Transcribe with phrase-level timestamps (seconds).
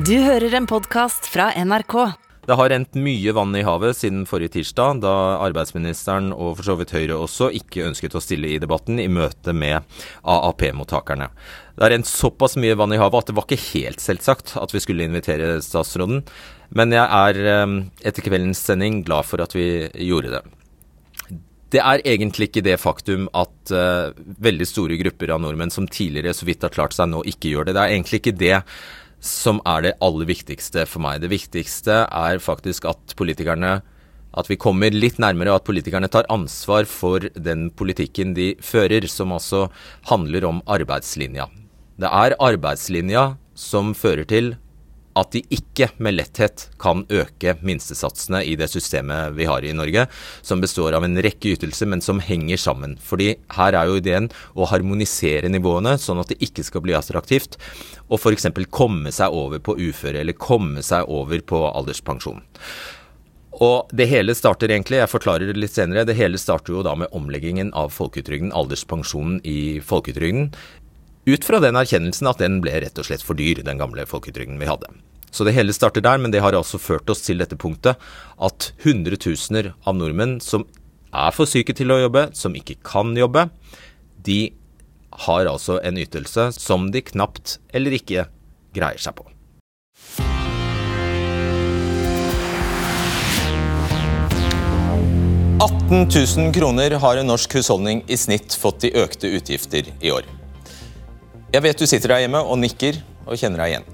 [0.00, 1.94] Du hører en podkast fra NRK.
[2.46, 5.12] Det har rent mye vann i havet siden forrige tirsdag, da
[5.44, 9.52] arbeidsministeren og for så vidt Høyre også ikke ønsket å stille i debatten i møte
[9.52, 9.84] med
[10.24, 11.28] AAP-mottakerne.
[11.74, 14.72] Det har rent såpass mye vann i havet at det var ikke helt selvsagt at
[14.72, 16.24] vi skulle invitere statsråden,
[16.72, 17.76] men jeg er eh,
[18.08, 19.68] etter kveldens sending glad for at vi
[20.06, 20.42] gjorde det.
[21.70, 24.10] Det er egentlig ikke det faktum at uh,
[24.42, 27.68] veldig store grupper av nordmenn som tidligere så vidt har klart seg, nå ikke gjør
[27.68, 27.76] det.
[27.76, 28.56] Det er egentlig ikke det
[29.20, 31.20] som er det aller viktigste for meg.
[31.22, 33.80] Det viktigste er faktisk at politikerne
[34.30, 39.06] at vi kommer litt nærmere, og at politikerne tar ansvar for den politikken de fører,
[39.10, 39.66] som altså
[40.10, 41.48] handler om arbeidslinja.
[42.00, 43.24] Det er arbeidslinja
[43.58, 44.54] som fører til
[45.18, 50.06] at de ikke med letthet kan øke minstesatsene i det systemet vi har i Norge,
[50.42, 52.96] som består av en rekke ytelser, men som henger sammen.
[53.02, 57.58] Fordi her er jo ideen å harmonisere nivåene, sånn at det ikke skal bli attraktivt
[58.08, 58.48] å f.eks.
[58.70, 62.42] komme seg over på uføre, eller komme seg over på alderspensjon.
[63.60, 66.94] Og det hele starter egentlig, jeg forklarer det litt senere, det hele starter jo da
[66.96, 70.52] med omleggingen av folketrygden, alderspensjonen i folketrygden,
[71.30, 74.58] ut fra den erkjennelsen at den ble rett og slett for dyr, den gamle folketrygden
[74.60, 74.90] vi hadde.
[75.30, 78.00] Så det hele starter der, men det har altså ført oss til dette punktet
[78.42, 80.66] at hundretusener av nordmenn som
[81.14, 83.48] er for syke til å jobbe, som ikke kan jobbe,
[84.26, 84.52] de
[85.26, 88.26] har altså en ytelse som de knapt eller ikke
[88.74, 89.26] greier seg på.
[95.60, 100.24] «18 000 kroner har en norsk husholdning i snitt fått i økte utgifter i år.
[101.50, 103.86] Jeg vet du sitter der hjemme og nikker og kjenner deg igjen.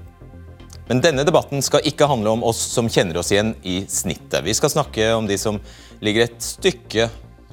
[0.87, 4.43] Men denne debatten skal ikke handle om oss som kjenner oss igjen i snittet.
[4.45, 5.57] Vi skal snakke om de som
[6.05, 7.07] ligger et stykke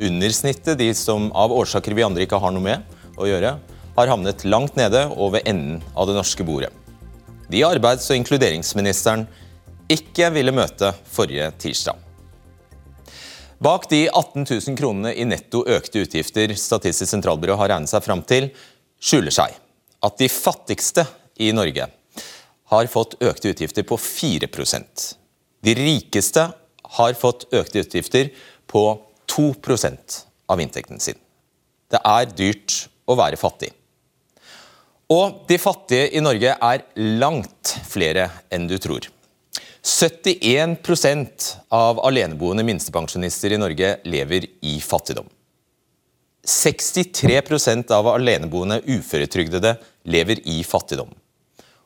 [0.04, 3.54] under snittet, de som av årsaker vi andre ikke har noe med å gjøre,
[3.96, 6.68] har havnet langt nede og ved enden av det norske bordet.
[7.48, 9.24] De arbeids- og inkluderingsministeren
[9.88, 11.96] ikke ville møte forrige tirsdag.
[13.64, 18.20] Bak de 18 000 kronene i netto økte utgifter Statistisk sentralbyrå har regnet seg fram
[18.28, 18.52] til,
[19.00, 19.63] skjuler seg
[20.04, 21.06] at de fattigste
[21.40, 21.88] i Norge
[22.72, 25.06] har fått økte utgifter på 4%
[25.64, 26.48] De rikeste
[26.98, 28.30] har fått økte utgifter
[28.68, 28.84] på
[29.32, 30.18] 2%
[30.52, 31.16] av inntekten sin.
[31.88, 33.70] Det er dyrt å være fattig.
[35.12, 36.84] Og de fattige i Norge er
[37.20, 39.08] langt flere enn du tror.
[39.84, 45.26] 71% av aleneboende minstepensjonister i Norge lever i fattigdom.
[46.44, 51.10] 63% av aleneboende uføretrygdede lever i fattigdom.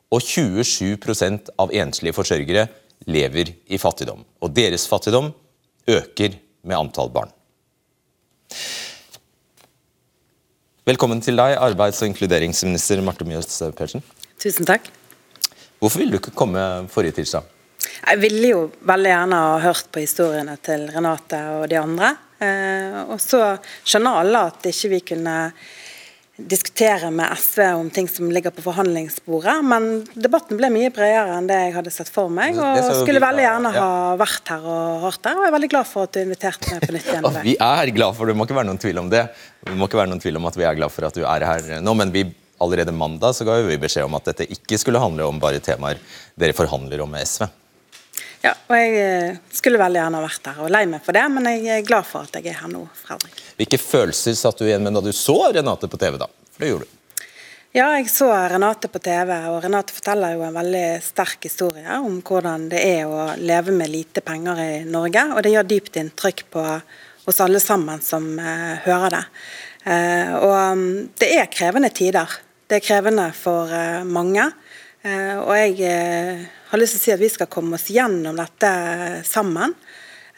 [0.08, 2.66] Og 27% av enslige forsørgere
[3.08, 4.24] lever i fattigdom.
[4.42, 5.30] Og deres fattigdom
[5.88, 7.32] øker med antall barn.
[10.88, 14.00] Velkommen til deg, arbeids- og inkluderingsminister Marte Mjøs Persen.
[14.40, 14.88] Tusen takk.
[15.78, 17.44] Hvorfor ville du ikke komme forrige tirsdag?
[17.98, 22.14] Jeg ville jo veldig gjerne ha hørt på historiene til Renate og de andre.
[22.40, 23.42] Eh, og så
[23.84, 25.36] skjønner alle at ikke vi kunne
[26.38, 31.48] diskutere med SV om ting som ligger på forhandlingsbordet, men debatten ble mye bredere enn
[31.50, 32.54] det jeg hadde sett for meg.
[32.54, 33.88] og skulle veldig gjerne ha
[34.20, 36.86] vært her og hørt det, og jeg er veldig glad for at du inviterte meg
[36.86, 37.30] på nytt igjen.
[37.48, 39.24] Vi er glad for det, må ikke være noen tvil om det.
[39.66, 41.44] Det må ikke være noen tvil om at vi er glad for at du er
[41.48, 42.28] her nå, men vi
[42.62, 45.98] allerede mandag så ga vi beskjed om at dette ikke skulle handle om bare temaer
[46.38, 47.48] dere forhandler om med SV.
[48.44, 51.48] Ja, og jeg eh, skulle veldig gjerne vært her og lei meg for det, men
[51.50, 52.84] jeg er glad for at jeg er her nå.
[52.94, 53.42] Fredrik.
[53.58, 56.30] Hvilke følelser satt du igjen med da du så Renate på TV, da?
[56.54, 56.94] For det gjorde du.
[57.76, 62.22] Ja, jeg så Renate på TV, og Renate forteller jo en veldig sterk historie om
[62.24, 65.26] hvordan det er å leve med lite penger i Norge.
[65.34, 66.64] Og det gjør dypt inntrykk på
[67.28, 69.24] oss alle sammen som eh, hører det.
[69.84, 70.86] Eh, og um,
[71.20, 72.38] det er krevende tider.
[72.68, 74.48] Det er krevende for eh, mange.
[75.08, 78.72] og jeg har lyst til å si at vi skal komme oss gjennom dette
[79.28, 79.74] sammen.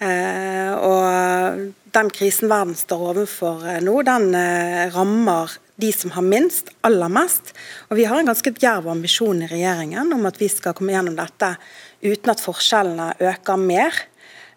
[0.01, 6.25] Eh, og den krisen verden står overfor eh, nå, den eh, rammer de som har
[6.25, 7.53] minst, aller mest.
[7.89, 11.17] Og vi har en ganske djerv ambisjon i regjeringen om at vi skal komme gjennom
[11.19, 11.55] dette
[12.05, 14.01] uten at forskjellene øker mer.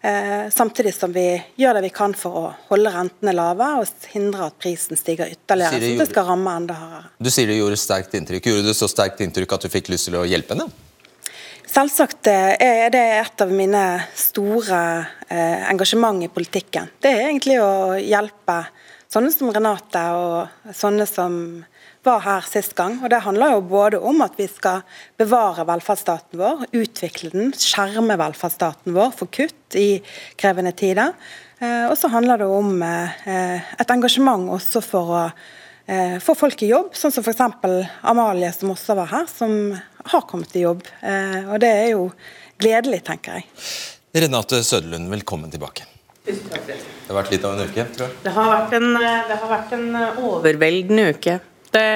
[0.04, 1.26] Eh, samtidig som vi
[1.56, 5.80] gjør det vi kan for å holde rentene lave og hindre at prisen stiger ytterligere.
[5.80, 7.12] så det skal ramme enda hardere.
[7.16, 8.50] Du sier det gjorde sterkt inntrykk.
[8.52, 10.68] Gjorde det så sterkt inntrykk at du fikk lyst til å hjelpe henne?
[11.74, 13.82] Selvsagt eh, er det et av mine
[14.14, 14.80] store
[15.26, 16.86] eh, engasjement i politikken.
[17.02, 18.60] Det er egentlig å hjelpe
[19.10, 21.34] sånne som Renate og sånne som
[22.06, 23.00] var her sist gang.
[23.02, 24.84] Og Det handler jo både om at vi skal
[25.18, 29.98] bevare velferdsstaten vår, utvikle den, skjerme velferdsstaten vår for kutt i
[30.38, 31.10] krevende tider.
[31.58, 35.26] Eh, og så handler det om et engasjement også for å
[36.24, 37.42] få folk i jobb, sånn som f.eks.
[38.08, 40.84] Amalie som også var her, som har kommet i jobb.
[41.00, 42.06] Eh, og det er jo
[42.60, 43.48] gledelig, tenker jeg.
[44.24, 45.88] Renate Søderlund, velkommen tilbake.
[46.24, 46.36] Det
[47.08, 48.16] har vært litt av en uke, tror jeg?
[48.24, 49.88] Det har vært en, det har vært en
[50.30, 51.38] overveldende uke.
[51.74, 51.88] Det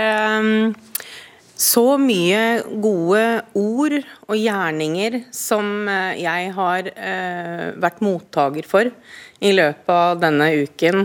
[1.58, 2.42] så mye
[2.78, 3.22] gode
[3.58, 6.90] ord og gjerninger som eh, jeg har
[7.82, 8.92] vært mottaker for
[9.40, 11.04] i løpet av denne uken.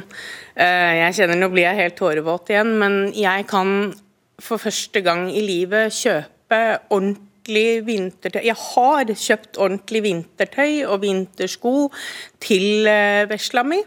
[0.58, 3.94] Uh, jeg kjenner nå blir jeg helt tårevåt igjen, men jeg kan
[4.42, 6.62] for første gang i livet kjøpe
[6.94, 8.42] ordentlig vintertøy.
[8.46, 11.74] Jeg har kjøpt ordentlig vintertøy og vintersko
[12.44, 13.82] til eh, vesla mi.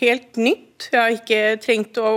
[0.00, 0.88] Helt nytt.
[0.90, 2.08] Jeg har ikke trengt å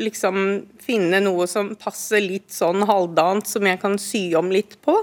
[0.00, 0.42] liksom
[0.84, 4.94] finne noe som passer litt sånn halvdant, som jeg kan sy om litt på.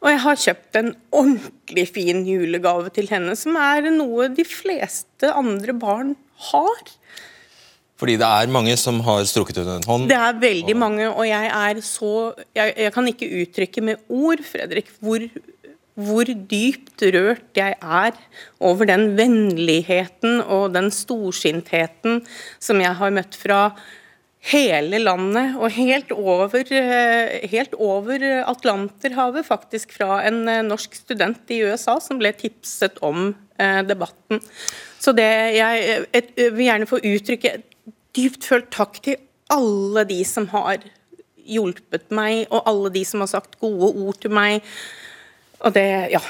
[0.00, 5.30] Og jeg har kjøpt en ordentlig fin julegave til henne, som er noe de fleste
[5.30, 6.14] andre barn
[6.50, 6.94] har.
[8.00, 10.08] Fordi det er mange som har strukket ut en hånd?
[10.08, 12.12] Det er veldig mange, og jeg er så
[12.56, 15.26] Jeg, jeg kan ikke uttrykke med ord, Fredrik, hvor,
[15.98, 18.18] hvor dypt rørt jeg er
[18.62, 22.22] over den vennligheten og den storsintheten
[22.62, 23.62] som jeg har møtt fra
[24.50, 26.48] hele landet, og helt over,
[27.52, 33.82] helt over Atlanterhavet, faktisk fra en norsk student i USA som ble tipset om eh,
[33.84, 34.40] debatten.
[35.00, 35.28] Så det
[35.58, 37.52] jeg, jeg vil gjerne få uttrykke
[38.16, 39.20] dypt følt takk til
[39.52, 40.82] alle de som har
[41.50, 44.64] hjulpet meg, og alle de som har sagt gode ord til meg.
[45.64, 46.20] Og det, ja.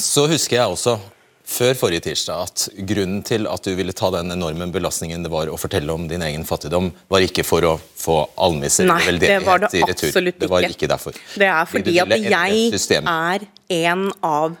[0.00, 0.98] Så husker jeg også
[1.44, 5.50] før forrige tirsdag at grunnen til at du ville ta den enorme belastningen det var
[5.52, 9.60] å fortelle om din egen fattigdom, var ikke for å få almisser Nei, det var
[9.66, 10.40] det absolutt ikke.
[10.40, 11.16] Det var ikke derfor.
[11.36, 13.48] Det er fordi at jeg er
[13.84, 14.56] en av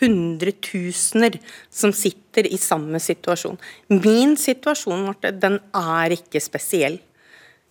[0.00, 1.38] hundretusener
[1.72, 3.56] som sitter i samme situasjon.
[3.94, 6.98] Min situasjon Marte, den er ikke spesiell.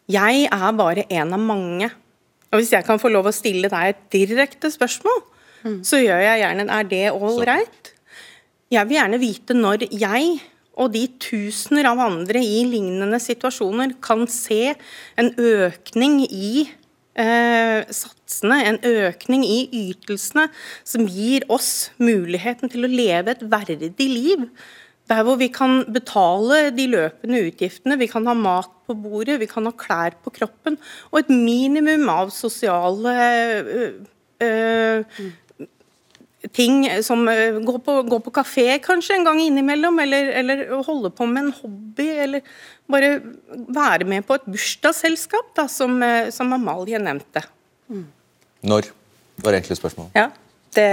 [0.09, 1.91] Jeg er bare en av mange.
[2.53, 5.21] Og Hvis jeg kan få lov å stille deg et direkte spørsmål,
[5.63, 5.81] mm.
[5.87, 7.93] så gjør jeg gjerne Er det all right?
[8.73, 10.41] Jeg vil gjerne vite når jeg
[10.73, 14.73] og de tusener av andre i lignende situasjoner kan se
[15.21, 16.65] en økning i
[17.19, 20.47] eh, satsene, en økning i ytelsene,
[20.87, 24.47] som gir oss muligheten til å leve et verdig liv.
[25.11, 29.49] Der hvor vi kan betale de løpende utgiftene, vi kan ha mat på bordet, vi
[29.51, 30.79] kan ha klær på kroppen,
[31.11, 33.93] og et minimum av sosiale eh,
[34.47, 35.29] øh,
[36.51, 37.23] ting som
[37.63, 41.53] gå på, gå på kafé kanskje en gang innimellom, eller, eller holde på med en
[41.61, 42.43] hobby, eller
[42.91, 43.13] bare
[43.53, 46.03] være med på et bursdagsselskap, da, som,
[46.35, 47.45] som Amalie nevnte.
[47.87, 48.09] Mm.
[48.67, 48.91] Når?
[49.35, 50.11] var egentlig spørsmålet.
[50.15, 50.29] Ja,
[50.75, 50.89] det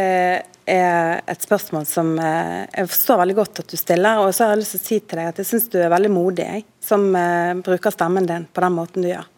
[0.70, 4.22] er et spørsmål som jeg forstår veldig godt at du stiller.
[4.22, 5.92] Og så har jeg lyst til å si til deg at jeg syns du er
[5.92, 9.28] veldig modig, jeg, som uh, bruker stemmen din på den måten du gjør.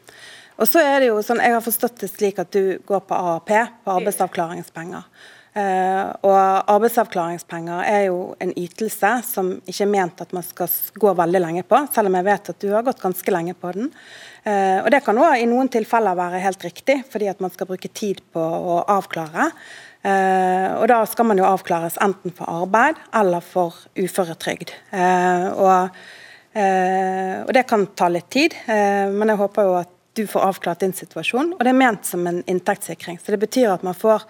[0.61, 3.17] Og så er det jo sånn, Jeg har forstått det slik at du går på
[3.17, 5.07] AAP, på arbeidsavklaringspenger.
[5.53, 11.11] Uh, og arbeidsavklaringspenger er jo en ytelse som ikke er ment at man skal gå
[11.19, 13.91] veldig lenge på, selv om jeg vet at du har gått ganske lenge på den.
[14.47, 17.69] Uh, og Det kan også i noen tilfeller være helt riktig, fordi at man skal
[17.69, 19.51] bruke tid på å avklare.
[20.01, 24.73] Uh, og Da skal man jo avklares enten for arbeid eller for uføretrygd.
[25.53, 26.01] Og,
[26.57, 30.97] og, Det kan ta litt tid, men jeg håper jo at du får avklart din
[30.97, 31.55] situasjon.
[31.57, 33.21] Og det er ment som en inntektssikring.
[33.21, 34.27] så Det betyr at man får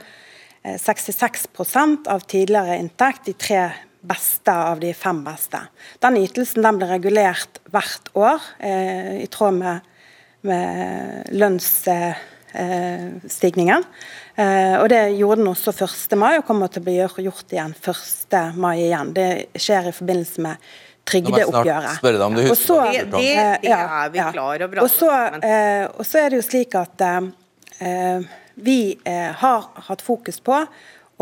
[0.63, 5.59] 66% av tidligere inntekt, de tre beste av de fem beste.
[6.03, 9.81] Den ytelsen den ble regulert hvert år eh, i tråd med,
[10.47, 13.83] med lønnsstigningen.
[14.35, 16.17] Eh, og Det gjorde den også 1.
[16.19, 16.97] mai, og kommer til å bli
[17.29, 18.57] gjort igjen 1.
[18.59, 19.09] mai igjen.
[19.15, 20.57] Det skjer i forbindelse med
[21.09, 21.97] trygdeoppgjøret.
[22.27, 24.77] Om du husker det, det, det er vi klar over.
[24.85, 25.11] Og så,
[25.43, 27.21] eh, og så er det jo slik at eh,
[28.55, 30.59] vi eh, har hatt fokus på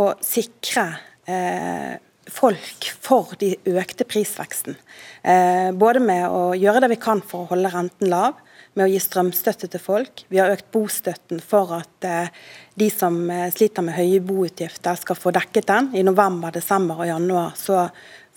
[0.00, 0.86] å sikre
[1.28, 1.96] eh,
[2.30, 4.76] folk for de økte prisveksten.
[5.22, 8.38] Eh, både med å gjøre det vi kan for å holde renten lav,
[8.78, 10.24] med å gi strømstøtte til folk.
[10.30, 12.06] Vi har økt bostøtten for at
[12.78, 13.16] de som
[13.50, 15.88] sliter med høye boutgifter, skal få dekket den.
[15.98, 17.88] I november, desember og januar så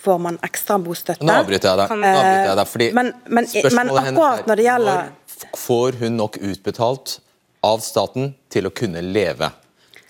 [0.04, 1.24] får man ekstra bostøtte.
[1.24, 1.92] Nå avbryter jeg deg.
[1.94, 3.48] Avbryter jeg deg men, men,
[3.78, 5.12] men akkurat når det gjelder
[5.58, 7.18] Får hun nok utbetalt
[7.64, 9.50] av staten til å kunne leve.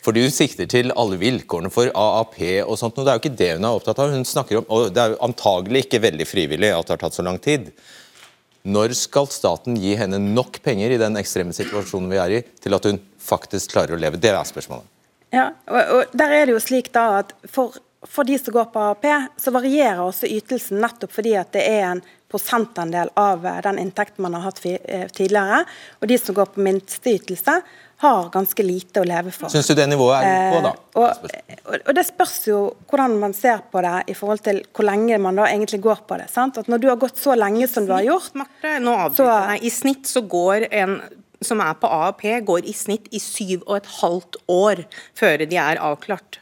[0.05, 3.39] For du sikter til alle vilkårene for AAP og sånt, og det er jo ikke
[3.41, 4.13] det hun er opptatt av.
[4.13, 7.17] Hun snakker om, og Det er jo antagelig ikke veldig frivillig at det har tatt
[7.17, 7.71] så lang tid.
[8.65, 12.77] Når skal staten gi henne nok penger i den ekstreme situasjonen vi er i, til
[12.77, 14.21] at hun faktisk klarer å leve?
[14.21, 14.91] Det er spørsmålet.
[15.35, 18.69] Ja, og, og der er det jo slik da at for, for de som går
[18.73, 19.09] på AAP,
[19.41, 24.27] så varierer også ytelsen nettopp fordi at det er en prosentandel av eh, den inntekten
[24.27, 25.63] man har hatt eh, tidligere.
[26.01, 27.61] Og de som går på minsteytelse,
[28.05, 29.49] har ganske lite å leve for.
[29.53, 30.73] Syns du det nivået er på, da?
[30.75, 32.61] Eh, og, og, Det spørs jo
[32.91, 36.19] hvordan man ser på det i forhold til hvor lenge man da egentlig går på
[36.21, 36.29] det.
[36.33, 36.59] sant?
[36.61, 39.71] At Når du har gått så lenge som du har gjort Marte, nå så, I
[39.73, 40.99] snitt så går en
[41.45, 44.85] som er på AAP, går i snitt i syv og et halvt år
[45.19, 46.41] før de er avklart.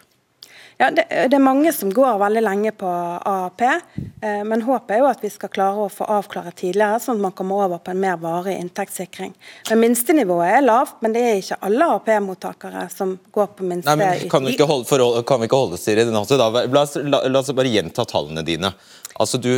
[0.83, 5.05] Ja, det, det, er mange som går veldig lenge på AAP, eh, men håpet er
[5.05, 7.93] jo at vi skal klare å få avklare tidligere, sånn at man kommer over på
[7.93, 9.31] en mer varig inntektssikring.
[9.69, 14.01] Men Minstenivået er lavt, men det er ikke alle AAP-mottakere som går på minste Nei,
[14.01, 16.09] men kan vi, ikke holde, forhold, kan vi ikke holde oss til det?
[16.11, 16.85] La, la,
[17.15, 18.75] la, la oss bare gjenta tallene dine.
[19.23, 19.53] Altså, Du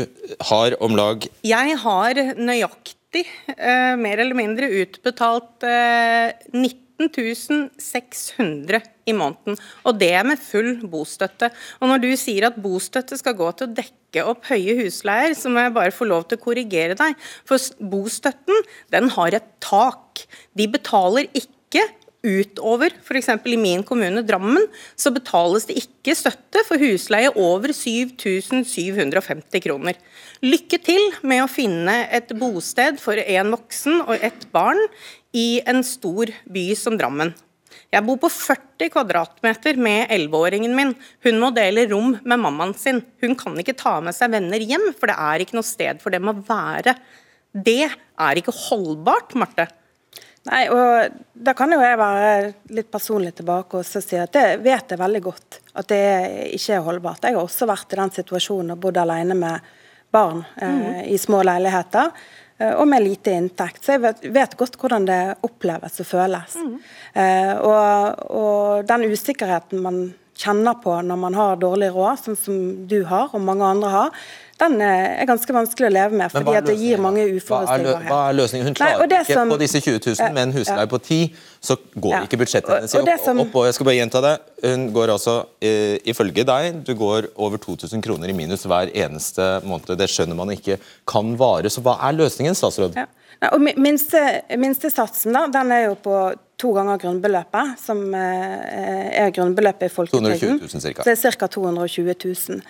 [0.50, 3.24] har om lag Jeg har nøyaktig,
[3.56, 10.78] eh, mer eller mindre, utbetalt eh, 19 19 600 i måneden, og det med full
[10.88, 11.50] bostøtte.
[11.80, 15.50] Og Når du sier at bostøtte skal gå til å dekke opp høye husleier, så
[15.50, 17.14] må jeg bare få lov til å korrigere deg.
[17.44, 20.26] For bostøtten den har et tak.
[20.54, 21.82] De betaler ikke
[22.24, 23.28] utover, f.eks.
[23.28, 24.64] i min kommune Drammen,
[24.96, 29.98] så betales det ikke støtte for husleie over 7750 kroner.
[30.44, 34.80] Lykke til med å finne et bosted for en voksen og et barn
[35.34, 37.34] i en stor by som Drammen.
[37.94, 40.92] Jeg bor på 40 kvadratmeter med 11-åringen min.
[41.26, 43.00] Hun må dele rom med mammaen sin.
[43.22, 46.14] Hun kan ikke ta med seg venner hjem, for det er ikke noe sted for
[46.14, 46.96] dem å være.
[47.54, 49.68] Det er ikke holdbart, Marte.
[50.44, 54.92] Nei, og Da kan jo jeg være litt personlig tilbake og si at det vet
[54.92, 56.04] jeg veldig godt at det
[56.58, 57.24] ikke er holdbart.
[57.24, 59.72] Jeg har også vært i den situasjonen og bodd alene med
[60.14, 60.98] barn eh, mm.
[61.10, 62.12] i små leiligheter.
[62.58, 63.82] Eh, og med lite inntekt.
[63.84, 66.58] Så jeg vet, vet godt hvordan det oppleves og føles.
[66.60, 66.76] Mm.
[67.18, 70.04] Eh, og, og, den usikkerheten man
[70.38, 72.56] kjenner på når man har dårlig råd, sånn som
[72.90, 74.24] du har og mange andre har,
[74.58, 78.06] den er ganske vanskelig å leve med, fordi det gir mange uforutsigbarhet.
[78.06, 78.68] Hva er løsningen?
[78.68, 81.76] Hun klarer Nei, ikke som, på disse 20 000 med en husleie på 10, så
[81.94, 82.20] går ja.
[82.26, 84.34] ikke budsjettet hennes opp, som, opp, og Jeg skal bare gjenta det.
[84.66, 89.48] Hun går altså, uh, ifølge deg, du går over 2000 kroner i minus hver eneste
[89.64, 89.94] måned.
[89.96, 90.76] Det skjønner man ikke
[91.08, 91.72] kan vare.
[91.72, 92.98] Så hva er løsningen, statsråd?
[93.00, 93.08] Ja.
[93.50, 96.18] Og minste, satsen da, den er jo på
[96.60, 100.60] to ganger grunnbeløpet, som eh, er grunnbeløpet i folketrygden.
[100.62, 101.04] 220 000 ca.
[101.04, 101.48] Det er ca.
[101.56, 102.62] 220 000.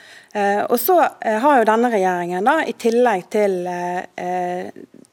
[0.72, 3.60] Og så eh, har jo denne regjeringen, da, i tillegg til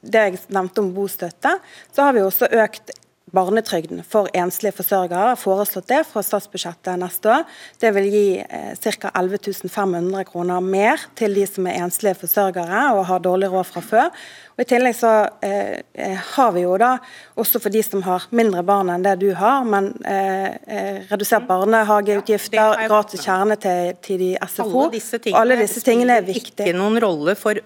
[0.02, 1.54] det jeg nevnte om bostøtte,
[1.94, 2.96] så har vi også økt
[3.32, 5.32] barnetrygden for enslige forsørgere.
[5.32, 7.44] har foreslått det fra statsbudsjettet neste år.
[7.80, 9.10] Det vil gi eh, ca.
[9.18, 13.80] 11 500 kroner mer til de som er enslige forsørgere og har dårlig råd fra
[13.80, 14.10] før.
[14.52, 16.98] Og I tillegg så eh, eh, har vi jo da,
[17.40, 21.48] også for de som har mindre barn enn det du har, men eh, eh redusert
[21.48, 24.84] barnehageutgifter, gratis kjernetid til de SFO.
[24.84, 26.68] Alle disse tingene, alle disse tingene er viktige.
[26.68, 27.58] Ikke noen rolle for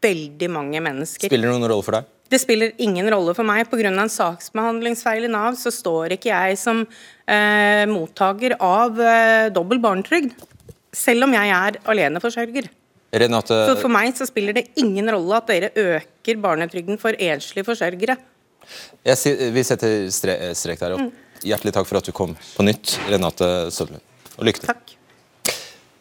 [0.00, 1.28] veldig mange mennesker.
[1.28, 2.16] Spiller det noen rolle for deg?
[2.30, 3.66] Det spiller ingen rolle for meg.
[3.70, 3.90] Pga.
[3.90, 6.84] en saksbehandlingsfeil i Nav så står ikke jeg som
[7.26, 10.36] eh, mottaker av eh, dobbel barnetrygd.
[10.94, 12.70] Selv om jeg er aleneforsørger.
[13.10, 13.56] Renate...
[13.66, 18.14] Så for meg så spiller det ingen rolle at dere øker barnetrygden for enslige forsørgere.
[19.18, 20.96] Sier, vi setter strek der.
[21.00, 21.10] Mm.
[21.42, 24.04] Hjertelig takk for at du kom på nytt, Renate Sølvlund.
[24.36, 24.70] Og lykke til.
[24.70, 24.99] Takk.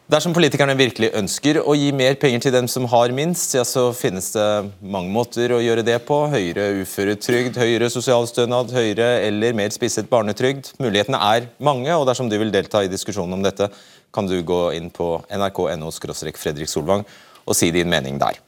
[0.09, 3.91] Dersom politikerne virkelig ønsker å gi mer penger til dem som har minst, ja, så
[3.93, 4.45] finnes det
[4.81, 6.15] mange måter å gjøre det på.
[6.31, 10.71] Høyere uføretrygd, høyere sosialstønad, høyere eller mer spisset barnetrygd.
[10.81, 13.67] Mulighetene er mange, og dersom du vil delta i diskusjonen om dette,
[14.09, 17.05] kan du gå inn på nrk.no Fredrik Solvang
[17.45, 18.39] og si din mening der.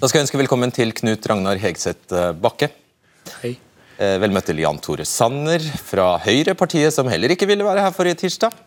[0.00, 2.72] Da skal jeg ønske velkommen til Knut Ragnar Hegseth eh, Bakke.
[3.44, 3.52] Hei.
[3.94, 7.86] Eh, vel møtt til Jan Tore Sanner fra Høyre, partiet som heller ikke ville være
[7.86, 8.58] her forrige tirsdag.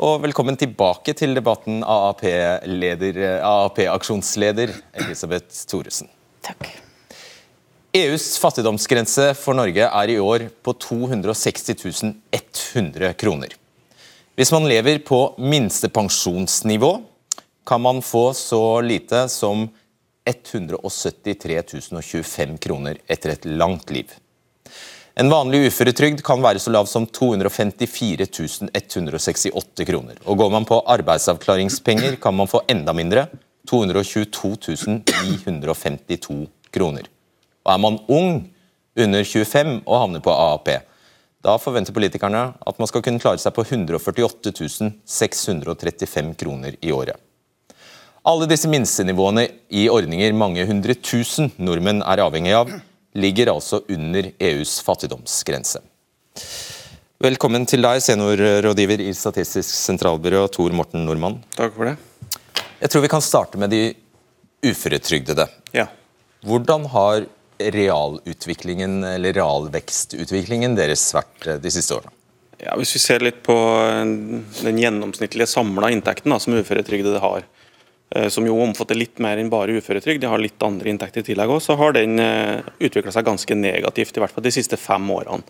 [0.00, 6.08] Og velkommen tilbake til debatten, AAP-aksjonsleder AAP Elisabeth Thoresen.
[6.40, 6.64] Takk.
[7.92, 13.52] EUs fattigdomsgrense for Norge er i år på 260 100 kroner.
[14.32, 17.04] Hvis man lever på minstepensjonsnivå,
[17.68, 19.68] kan man få så lite som
[20.24, 21.60] 173
[22.00, 24.08] 025 kroner etter et langt liv.
[25.12, 28.24] En vanlig uføretrygd kan være så lav som 254
[28.72, 30.20] 168 kroner.
[30.24, 33.26] Og Går man på arbeidsavklaringspenger, kan man få enda mindre,
[33.68, 37.10] 222 952 kroner.
[37.64, 38.48] Og Er man ung,
[38.96, 40.68] under 25 og havner på AAP,
[41.44, 47.16] da forventer politikerne at man skal kunne klare seg på 148 635 kroner i året.
[48.24, 52.70] Alle disse minstenivåene i ordninger mange hundre tusen nordmenn er avhengig av,
[53.18, 55.82] ligger altså under EUs fattigdomsgrense.
[57.22, 61.38] Velkommen til deg, seniorrådgiver i Statistisk sentralbyrå, Tor Morten Nordmann.
[61.54, 61.96] Takk for det.
[62.82, 63.82] Jeg tror vi kan starte med de
[64.66, 65.46] uføretrygdede.
[65.76, 65.86] Ja.
[66.42, 67.28] Hvordan har
[67.62, 72.10] realutviklingen, eller realvekstutviklingen deres vært eh, de siste årene?
[72.62, 74.02] Ja, Hvis vi ser litt på eh,
[74.64, 77.46] den gjennomsnittlige samla inntekten da, som uføretrygdede har,
[78.32, 81.52] som jo omfatter litt mer enn bare uføretrygd, de har litt andre inntekter i tillegg
[81.54, 85.40] også, så har den utvikla seg ganske negativt, i hvert fall de siste fem årene.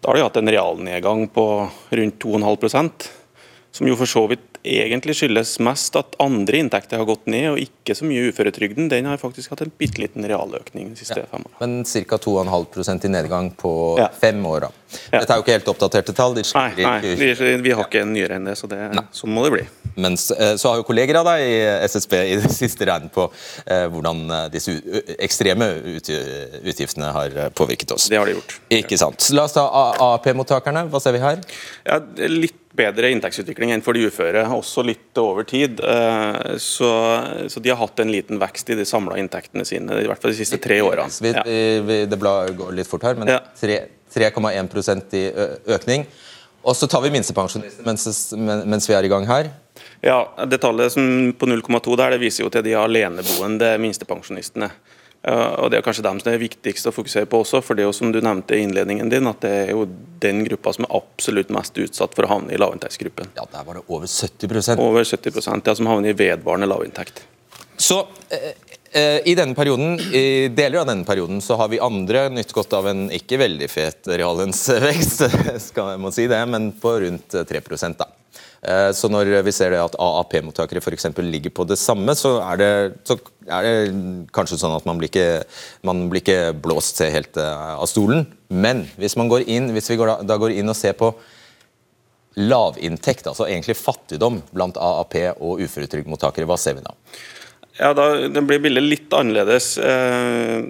[0.00, 1.46] Da har de hatt en realnedgang på
[2.00, 3.08] rundt 2,5%
[3.76, 7.60] som jo for så vidt egentlig skyldes mest at andre inntekter har gått ned, og
[7.60, 8.88] ikke så mye uføretrygden.
[8.90, 11.58] Den har faktisk hatt en bitte liten realøkning de siste ja, fem årene.
[11.60, 12.18] Men ca.
[12.24, 14.08] 2,5% i nedgang på ja.
[14.20, 14.66] fem år.
[14.66, 14.72] da.
[15.10, 16.36] Dette er jo ikke helt oppdaterte tall.
[16.36, 17.32] nei, nei vi,
[17.64, 18.80] vi, har ikke en nyere enn det, så det,
[19.16, 19.66] sånn må det bli.
[19.96, 21.54] Men eh, så har jo kolleger av deg i
[21.88, 23.26] SSB i det siste regnet på
[23.64, 24.76] eh, hvordan eh, disse
[25.16, 28.10] ekstreme utgiftene har eh, påvirket oss.
[28.12, 28.58] Det har de gjort.
[28.82, 29.30] Ikke sant.
[29.36, 30.86] La oss ta AAP-mottakerne.
[30.92, 31.42] Hva ser vi her?
[31.88, 35.80] Ja, litt bedre inntektsutvikling enn for de uføre, også litt over tid.
[36.60, 36.90] Så,
[37.48, 40.34] så de har hatt en liten vekst i de samla inntektene sine, i hvert fall
[40.34, 41.08] de siste tre årene.
[41.32, 41.40] Ja.
[41.46, 43.32] Det går litt fort her, men
[44.14, 45.24] 3,1% i
[45.76, 46.06] økning.
[46.66, 48.06] Og så tar vi minstepensjonistene mens,
[48.66, 49.52] mens, vi er i gang her.
[50.02, 54.70] Ja, Det tallet som på 0,2 der, det viser jo til de aleneboende minstepensjonistene.
[55.26, 57.88] Og Det er kanskje dem som er viktigst å fokusere på også, for det er
[57.88, 59.86] jo som du nevnte i innledningen din, at det er jo
[60.22, 63.32] den gruppa som er absolutt mest utsatt for å havne i lavinntektsgruppen.
[63.38, 67.24] Ja, Der var det over 70% Over 70 ja, som havner i vedvarende lavinntekt.
[67.76, 68.54] Så eh,
[68.96, 72.86] i denne perioden, i deler av denne perioden så har vi andre nytt godt av
[72.88, 75.26] en ikke veldig fet reallønnsvekst,
[75.68, 77.60] skal jeg må si det, men på rundt 3
[77.98, 78.08] da.
[78.66, 81.08] Eh, så når vi ser det at AAP-mottakere f.eks.
[81.22, 82.70] ligger på det samme, så er det,
[83.06, 83.76] så er det
[84.34, 85.44] kanskje sånn at man blir ikke,
[85.86, 88.26] man blir ikke blåst helt eh, av stolen.
[88.48, 91.12] Men hvis, går inn, hvis vi går, da går inn og ser på
[92.36, 96.92] lavinntekt, altså egentlig fattigdom blant AAP og uføretrygdmottakere, hva ser vi da?
[97.78, 99.76] Ja, da, Det blir bildet litt annerledes.
[99.78, 100.64] Eh,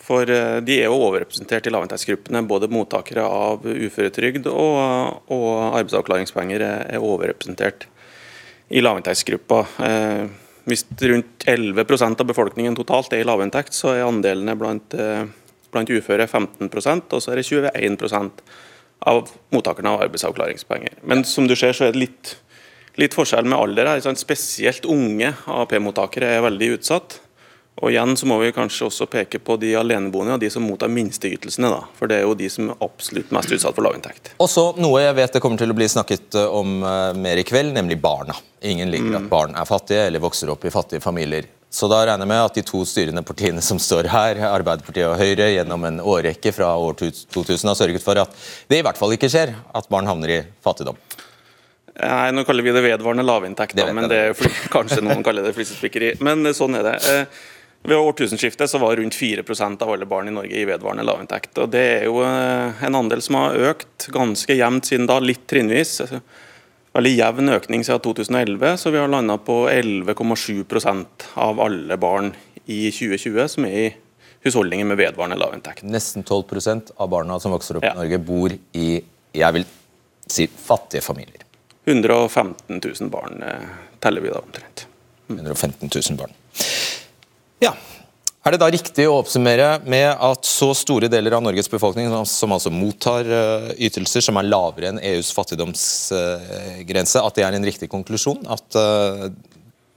[0.00, 2.42] for eh, de er jo overrepresentert i lavinntektsgruppene.
[2.50, 7.86] Både mottakere av uføretrygd og, og arbeidsavklaringspenger er overrepresentert
[8.70, 9.60] i lavinntektsgruppa.
[9.86, 10.24] Eh,
[10.70, 14.92] hvis rundt 11% av befolkningen totalt er i lavinntekt, så er andelene blant,
[15.72, 18.42] blant uføre 15% og så er det 21%
[19.08, 21.00] av mottakerne av arbeidsavklaringspenger.
[21.02, 22.34] Men som du ser, så er det litt,
[22.98, 24.14] litt forskjell med alder her.
[24.18, 27.20] Spesielt unge AAP-mottakere er veldig utsatt.
[27.80, 30.90] Og igjen så må vi kanskje også peke på de aleneboende og de som mottar
[30.92, 31.70] minsteytelsene.
[31.72, 34.34] da, For det er jo de som er absolutt mest utsatt for lavinntekt.
[34.36, 37.40] Og så noe jeg vet det kommer til å bli snakket eh, om uh, mer
[37.40, 38.36] i kveld, nemlig barna.
[38.68, 39.16] Ingen liker mm.
[39.22, 41.48] at barn er fattige eller vokser opp i fattige familier.
[41.72, 45.16] Så da regner jeg med at de to styrende partiene som står her, Arbeiderpartiet og
[45.22, 48.34] Høyre, gjennom en årrekke fra år 2000 har sørget for at
[48.68, 50.98] det i hvert fall ikke skjer at barn havner i fattigdom.
[52.00, 55.54] Nei, Nå kaller vi det vedvarende lavinntekt, men det er fly, kanskje noen kaller det
[55.56, 56.14] flisespikkeri.
[56.24, 56.98] Men sånn er det.
[57.10, 57.40] Eh,
[57.82, 61.54] ved årtusenskiftet så var rundt 4% av alle barn i Norge i vedvarende lavinntekt.
[61.58, 65.46] og Det er jo eh, en andel som har økt ganske jevnt siden da, litt
[65.48, 66.02] trinnvis.
[66.96, 72.32] Veldig jevn økning siden 2011, så vi har landa på 11,7% av alle barn
[72.66, 73.90] i 2020 som er i
[74.44, 75.84] husholdninger med vedvarende lavinntekt.
[75.86, 77.94] Nesten 12% av barna som vokser opp ja.
[77.94, 78.88] i Norge, bor i
[79.30, 79.64] jeg vil
[80.30, 81.46] si, fattige familier.
[81.90, 83.68] 115 000 barn eh,
[84.02, 84.86] teller vi da omtrent.
[85.28, 86.34] 115 000 barn.
[87.62, 87.74] Ja.
[88.40, 92.54] Er det da riktig å oppsummere med at så store deler av Norges befolkning, som
[92.56, 97.90] altså mottar eh, ytelser som er lavere enn EUs fattigdomsgrense, at det er en riktig
[97.92, 98.40] konklusjon?
[98.48, 99.26] At eh,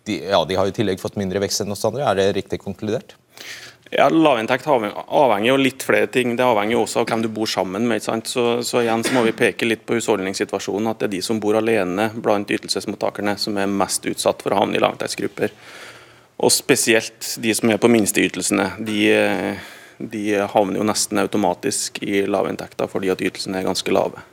[0.09, 2.03] de, ja, de har i tillegg fått mindre vekst enn oss andre.
[2.03, 3.15] Er det riktig konkludert?
[3.95, 6.35] Ja, Lavinntekt avhenger jo litt flere ting.
[6.35, 8.01] Det avhenger jo også av hvem du bor sammen med.
[8.01, 10.89] Så, så, igjen så må vi peke litt på husholdningssituasjonen.
[10.89, 14.63] At det er de som bor alene blant ytelsesmottakerne som er mest utsatt for å
[14.63, 15.53] havne i lavinntektsgrupper.
[16.41, 18.71] Og spesielt de som er på minsteytelsene.
[18.81, 18.99] De,
[20.01, 20.25] de
[20.55, 24.25] havner jo nesten automatisk i lavinntekter fordi at ytelsene er ganske lave.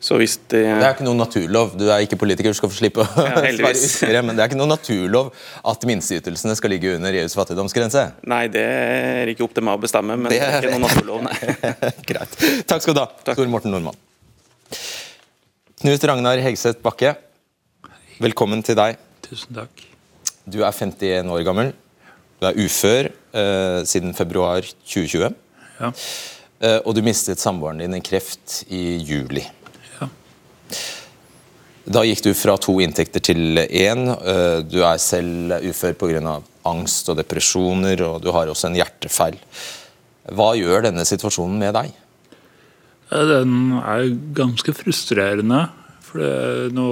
[0.00, 1.74] Det, det, er ikke noen naturlov.
[1.76, 4.22] Du er ikke politiker, du skal få slippe å ja, svare ytterligere.
[4.24, 5.28] Men det er ikke noen naturlov
[5.72, 8.06] at minsteytelsene skal ligge under EUs fattigdomsgrense?
[8.32, 10.86] Nei, det er ikke opp til meg å bestemme, men det, det er ikke noen
[10.88, 11.36] naturlov, nei.
[12.08, 12.38] Greit.
[12.70, 14.00] Takk skal du ha, Tor Morten Nordmann.
[15.84, 17.14] Knut Ragnar Hegseth Bakke,
[18.24, 18.96] velkommen til deg.
[19.28, 19.84] Tusen takk.
[20.48, 21.76] Du er 51 år gammel.
[22.40, 25.36] Du er ufør eh, siden februar 2020.
[25.76, 25.92] Ja.
[26.60, 29.44] Eh, og du mistet samboeren din i kreft i juli.
[31.90, 34.06] Da gikk du fra to inntekter til én.
[34.12, 36.40] Eh, du er selv ufør pga.
[36.62, 39.38] angst og depresjoner, og du har også en hjertefeil.
[40.28, 41.94] Hva gjør denne situasjonen med deg?
[43.10, 45.70] Den er ganske frustrerende.
[46.10, 46.88] For nå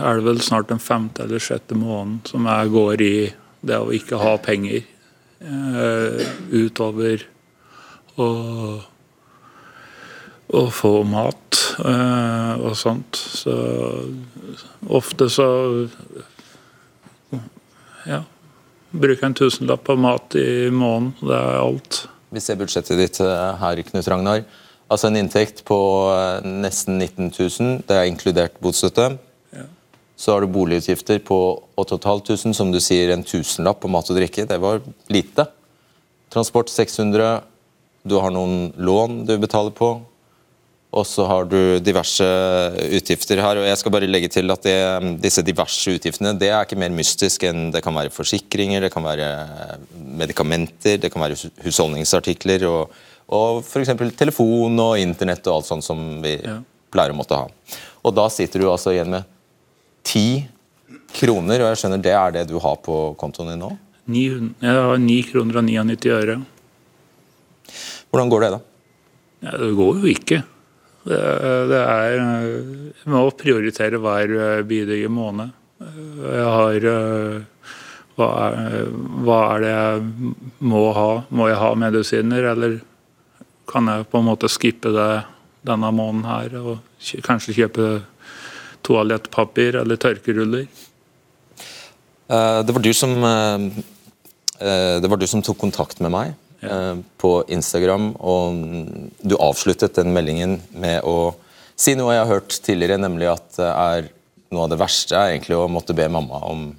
[0.00, 3.14] er det vel snart den femte eller sjette måneden som jeg går i
[3.58, 4.84] Det å ikke ha penger
[5.42, 7.24] eh, utover
[8.22, 8.26] å,
[10.48, 13.16] å få mat eh, og sånt.
[13.16, 13.54] Så
[14.88, 15.48] ofte så
[18.08, 18.22] ja,
[18.90, 21.12] bruker jeg en tusenlapp på mat i måneden.
[21.20, 22.00] Det er alt.
[22.32, 24.44] Vi ser budsjettet ditt eh, her, Knut Ragnar.
[24.88, 25.78] Altså en inntekt på
[26.14, 29.10] eh, nesten 19 000, det er inkludert bostøtte.
[29.52, 29.66] Ja.
[30.16, 31.38] Så har du boligutgifter på
[31.76, 34.48] 8500, som du sier en tusenlapp på mat og drikke.
[34.48, 34.80] Det var
[35.12, 35.48] lite.
[36.32, 37.42] Transport 600.
[38.08, 39.98] Du har noen lån du betaler på.
[40.96, 42.24] Og så har du diverse
[42.96, 43.58] utgifter her.
[43.60, 46.94] og jeg skal bare legge til at det, Disse diverse utgiftene det er ikke mer
[46.96, 49.28] mystisk enn det kan være forsikringer, det kan være
[50.16, 52.96] medikamenter, det kan være husholdningsartikler og,
[53.28, 53.92] og f.eks.
[54.16, 56.56] telefon og internett og alt sånt som vi Ja.
[56.90, 57.48] pleier å måtte ha.
[58.02, 59.24] Og da sitter du altså igjen med
[60.08, 60.46] ti
[61.12, 63.74] kroner, og jeg skjønner det er det du har på kontoen din nå?
[64.08, 66.38] 900, jeg har 9 kroner og 99 øre.
[68.08, 68.60] Hvordan går det, da?
[69.44, 70.38] Ja, det går jo ikke.
[71.08, 75.54] Det, er Jeg må prioritere hver eh, bidige måned.
[75.80, 77.38] Eh, Jeg har eh,
[78.18, 78.88] hva er,
[79.22, 80.32] hva er det jeg
[80.66, 81.08] må ha?
[81.30, 82.80] Må jeg ha medisiner, eller
[83.70, 85.10] kan jeg på en måte skippe det
[85.68, 87.86] denne måneden her og kanskje kjøpe
[88.86, 90.66] toalettpapir eller tørkeruller?
[92.28, 93.68] Eh, Det var du som eh,
[94.60, 98.62] eh, var du som tok kontakt med meg eh, på Instagram, og
[99.22, 101.34] du avsluttet den meldingen med å
[101.78, 104.12] si noe jeg har hørt tidligere, nemlig at er
[104.50, 106.70] noe av det verste er egentlig å måtte be mamma om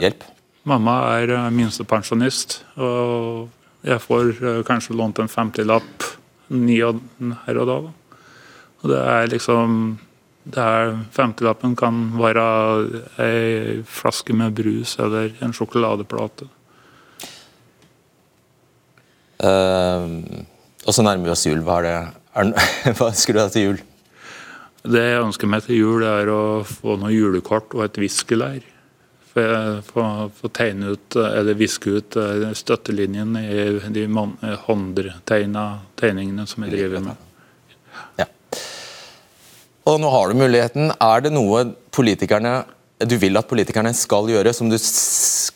[0.00, 0.24] hjelp.
[0.68, 3.50] Mamma er eh, minstepensjonist, og
[3.86, 6.08] jeg får eh, kanskje lånt en 50-lapp
[6.52, 6.78] ny
[7.46, 7.78] her og da.
[8.82, 9.76] Og det er liksom
[10.42, 12.44] det er 50-lappen kan være
[13.22, 16.48] ei flaske med brus eller en sjokoladeplate.
[19.42, 20.42] Eh,
[20.82, 21.62] og så nærmer vi oss jul.
[21.66, 21.80] Hva,
[22.96, 23.80] hva ønsker du deg til jul?
[24.82, 28.62] Det jeg ønsker meg til jul, er å få noen julekort og et viskelær.
[29.32, 34.04] Får får tegne ut, eller viske ut eh, støttelinjen i de
[34.66, 35.64] håndtegna
[35.96, 37.28] tegningene som jeg driver med.
[38.20, 38.28] Ja.
[39.88, 40.92] Og nå har du muligheten.
[41.00, 42.60] Er det noe politikerne
[43.08, 44.76] du vil at politikerne skal gjøre, som du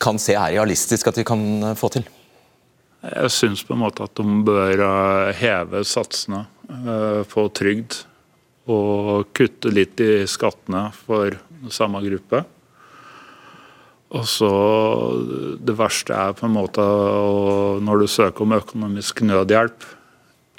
[0.01, 2.07] kan se er realistisk at de kan eh, få til?
[3.07, 8.01] Jeg syns på en måte at de bør eh, heve satsene eh, på trygd.
[8.67, 11.37] Og kutte litt i skattene for
[11.71, 12.43] samme gruppe.
[14.17, 14.49] Og så
[15.59, 19.87] Det verste er på en måte å, når du søker om økonomisk nødhjelp,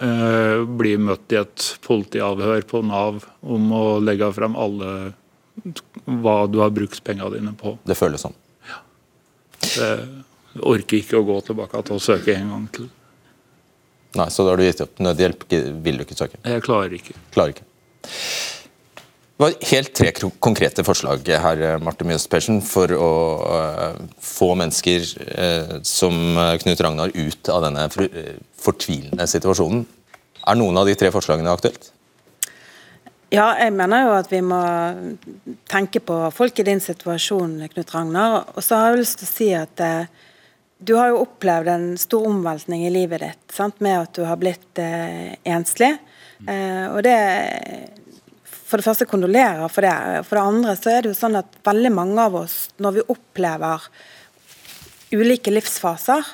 [0.05, 5.13] eh, bli møtt i et politiavhør på Nav om å legge frem alle
[6.05, 7.77] hva du har brukt pengene dine på.
[7.85, 8.37] Det føles sånn.
[9.75, 10.28] Jeg
[10.63, 12.89] orker ikke å gå tilbake til å søke en gang til.
[14.19, 14.95] Nei, Så da har du gitt opp.
[15.05, 15.45] Nødhjelp
[15.85, 16.41] vil du ikke søke.
[16.45, 17.17] Jeg klarer ikke.
[17.35, 17.67] Klarer ikke.
[19.39, 20.11] Det var helt tre
[20.43, 23.11] konkrete forslag her, eh, Marte Mjøs Persen, for å
[23.59, 26.17] eh, få mennesker eh, som
[26.65, 27.85] Knut Ragnar ut av denne
[28.59, 29.85] fortvilende situasjonen.
[30.49, 31.93] Er noen av de tre forslagene aktuelt?
[33.29, 34.59] Ja, jeg mener jo at vi må
[35.69, 38.39] tenke på folk i din situasjon, Knut Ragnar.
[38.57, 40.28] Og så har jeg lyst til å si at eh,
[40.79, 43.81] du har jo opplevd en stor omveltning i livet ditt, sant?
[43.85, 45.97] med at du har blitt eh, enslig.
[46.47, 47.19] Eh, og det
[48.69, 50.23] For det første kondolerer for det.
[50.29, 53.07] For det andre så er det jo sånn at veldig mange av oss, når vi
[53.15, 53.87] opplever
[55.17, 56.27] ulike livsfaser,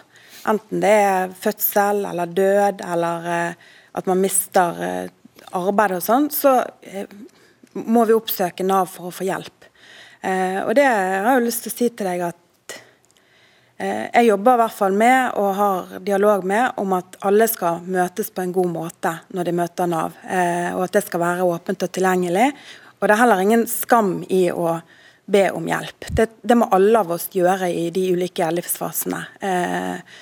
[0.50, 5.12] enten det er fødsel eller død eller eh, at man mister eh,
[5.54, 7.06] arbeid og sånn, så eh,
[7.78, 9.68] må vi oppsøke Nav for å få hjelp.
[10.24, 12.43] Eh, og det har jeg jo lyst til å si til deg at
[13.76, 18.28] jeg jobber i hvert fall med og har dialog med om at alle skal møtes
[18.30, 21.82] på en god måte når de møter Nav, eh, og at det skal være åpent
[21.82, 22.52] og tilgjengelig.
[23.00, 24.76] Og det er heller ingen skam i å
[25.26, 26.06] be om hjelp.
[26.06, 29.20] Det, det må alle av oss gjøre i de ulike livsfasene.
[29.42, 30.14] Eh,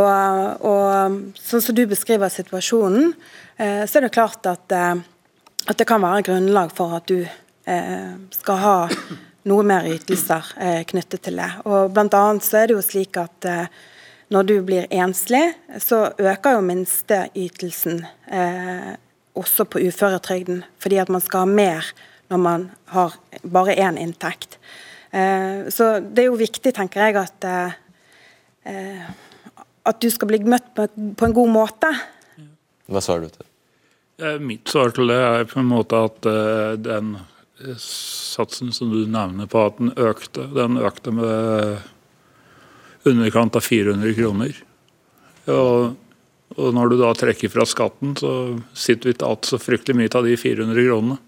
[0.00, 3.12] og, og sånn som du beskriver situasjonen,
[3.58, 5.02] eh, så er det klart at, eh,
[5.66, 8.76] at det kan være grunnlag for at du eh, skal ha
[9.48, 11.48] noe mer ytelser eh, knyttet til det.
[11.66, 13.66] Og blant annet så er det jo slik at eh,
[14.32, 15.42] når du blir enslig,
[15.82, 18.94] så øker jo minsteytelsen eh,
[19.38, 21.92] også på uføretrygden, fordi at man skal ha mer
[22.32, 24.56] når man har bare én inntekt.
[25.12, 27.78] Eh, så det er jo viktig, tenker jeg, at eh,
[28.72, 29.12] eh,
[29.82, 30.86] at du skal bli møtt på,
[31.18, 31.90] på en god måte.
[32.92, 33.48] Hva svarer du til?
[34.22, 37.16] Eh, Mitt svar til det er på en måte at eh, den
[37.78, 41.82] satsen som du nevner på at den økte, den økte med
[43.08, 44.62] underkant av 400 kroner.
[45.50, 45.94] Og,
[46.54, 48.32] og, når du da trekker fra skatten, så
[48.74, 51.18] sitter vi ikke igjen så fryktelig mye av de 400 kronene.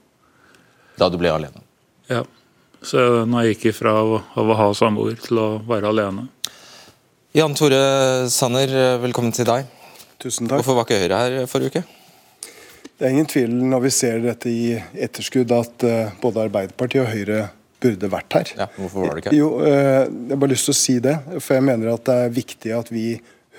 [1.01, 1.65] Da du ble alene?
[2.11, 2.23] Ja.
[2.85, 6.29] Så nå gikk jeg fra å, å ha samboer til å være alene.
[7.35, 8.71] Jan Tore Sanner,
[9.03, 9.67] velkommen til deg.
[10.23, 10.61] Tusen takk.
[10.61, 12.04] Hvorfor var ikke Høyre her forrige uke?
[13.05, 17.11] Det er ingen tvil når vi ser dette i etterskudd at uh, både Arbeiderpartiet og
[17.13, 17.43] Høyre
[17.85, 18.53] burde vært her.
[18.63, 19.35] Ja, hvorfor var det ikke?
[19.37, 22.15] Jo, uh, Jeg har bare lyst til å si det, for jeg mener at det
[22.23, 23.05] er viktig at vi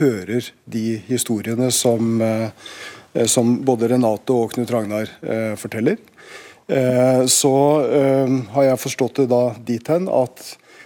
[0.02, 0.82] hører de
[1.12, 5.14] historiene som, uh, som både Renate og Knut Ragnar
[5.62, 6.02] forteller.
[7.30, 7.52] Så
[7.86, 10.42] har jeg forstått det da dit hen at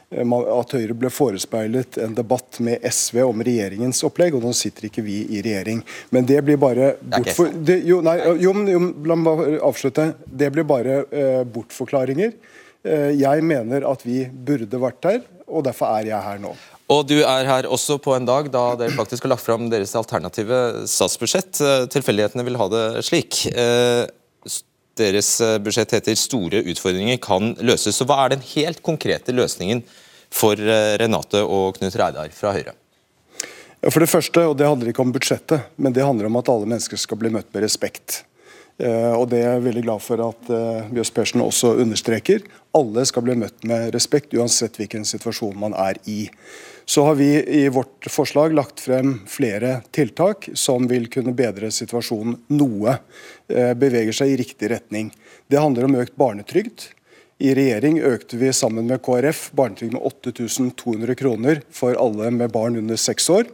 [0.10, 5.04] at Høyre ble forespeilet en debatt med SV om regjeringens opplegg, og nå sitter ikke
[5.06, 5.84] vi i regjering.
[6.10, 7.52] Men det blir bare bortfor...
[7.54, 10.12] Det, jo, nei, jo, jo, la meg avslutte.
[10.26, 12.34] Det blir bare eh, bortforklaringer.
[12.82, 16.56] Eh, jeg mener at vi burde vært der, og derfor er jeg her nå.
[16.90, 19.94] Og du er her også på en dag da dere faktisk har lagt fram deres
[20.00, 21.62] alternative statsbudsjett.
[21.62, 23.44] Eh, tilfeldighetene vil ha det slik.
[25.00, 27.96] Deres eh, budsjett heter 'Store utfordringer kan løses'.
[27.96, 29.84] Så Hva er den helt konkrete løsningen
[30.30, 32.76] for eh, Renate og Knut Reidar fra Høyre?
[33.88, 36.68] For det første, og det handler ikke om budsjettet, men det handler om at alle
[36.68, 38.26] mennesker skal bli møtt med respekt.
[38.78, 40.52] Eh, og Det er jeg veldig glad for at
[40.92, 42.44] Bjørs Persen også understreker.
[42.76, 46.28] Alle skal bli møtt med respekt, uansett hvilken situasjon man er i.
[46.90, 52.40] Så har vi i vårt forslag lagt frem flere tiltak som vil kunne bedre situasjonen
[52.58, 52.96] noe.
[53.46, 55.12] Eh, beveger seg i riktig retning.
[55.46, 56.88] Det handler om økt barnetrygd.
[57.46, 62.82] I regjering økte vi sammen med KrF barnetrygd med 8200 kroner for alle med barn
[62.82, 63.46] under seks år.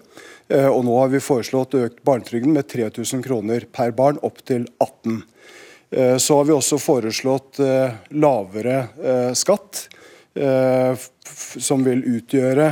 [0.47, 4.63] Eh, og nå har vi foreslått økt barnetrygden med 3000 kroner per barn opp til
[4.79, 5.19] 18.
[5.91, 7.59] Eh, så har vi også foreslått
[8.15, 8.79] lavere
[9.35, 9.89] skatt
[11.33, 12.71] som vil utgjøre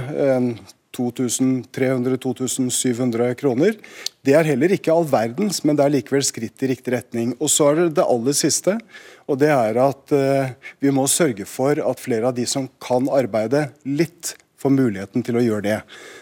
[0.98, 3.74] 2300-2700 kroner.
[4.22, 7.28] Det er heller ikke all verdens, men det er likevel skritt i riktig retning.
[7.39, 8.74] Og så er det det aller siste,
[9.26, 10.48] og det er at uh,
[10.84, 15.36] vi må sørge for at flere av de som kan arbeide litt, får muligheten til
[15.36, 15.80] å gjøre det.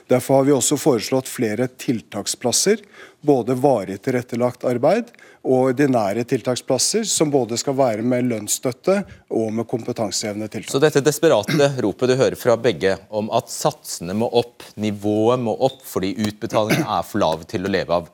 [0.09, 2.81] Derfor har vi også foreslått flere tiltaksplasser,
[3.21, 8.99] både varig tilrettelagt arbeid og ordinære tiltaksplasser, som både skal være med lønnsstøtte
[9.33, 10.69] og med kompetansehevende tiltak.
[10.73, 15.55] Så dette desperate ropet du hører fra begge om at satsene må opp, nivået må
[15.65, 18.11] opp fordi utbetalingene er for lave til å leve av.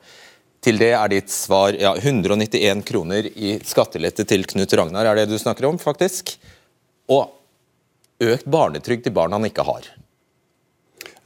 [0.64, 5.28] Til det er ditt svar ja, 191 kroner i skattelette til Knut Ragnar, er det
[5.30, 6.32] du snakker om, faktisk.
[7.12, 7.28] Og
[8.24, 9.86] økt barnetrygd til barn han ikke har.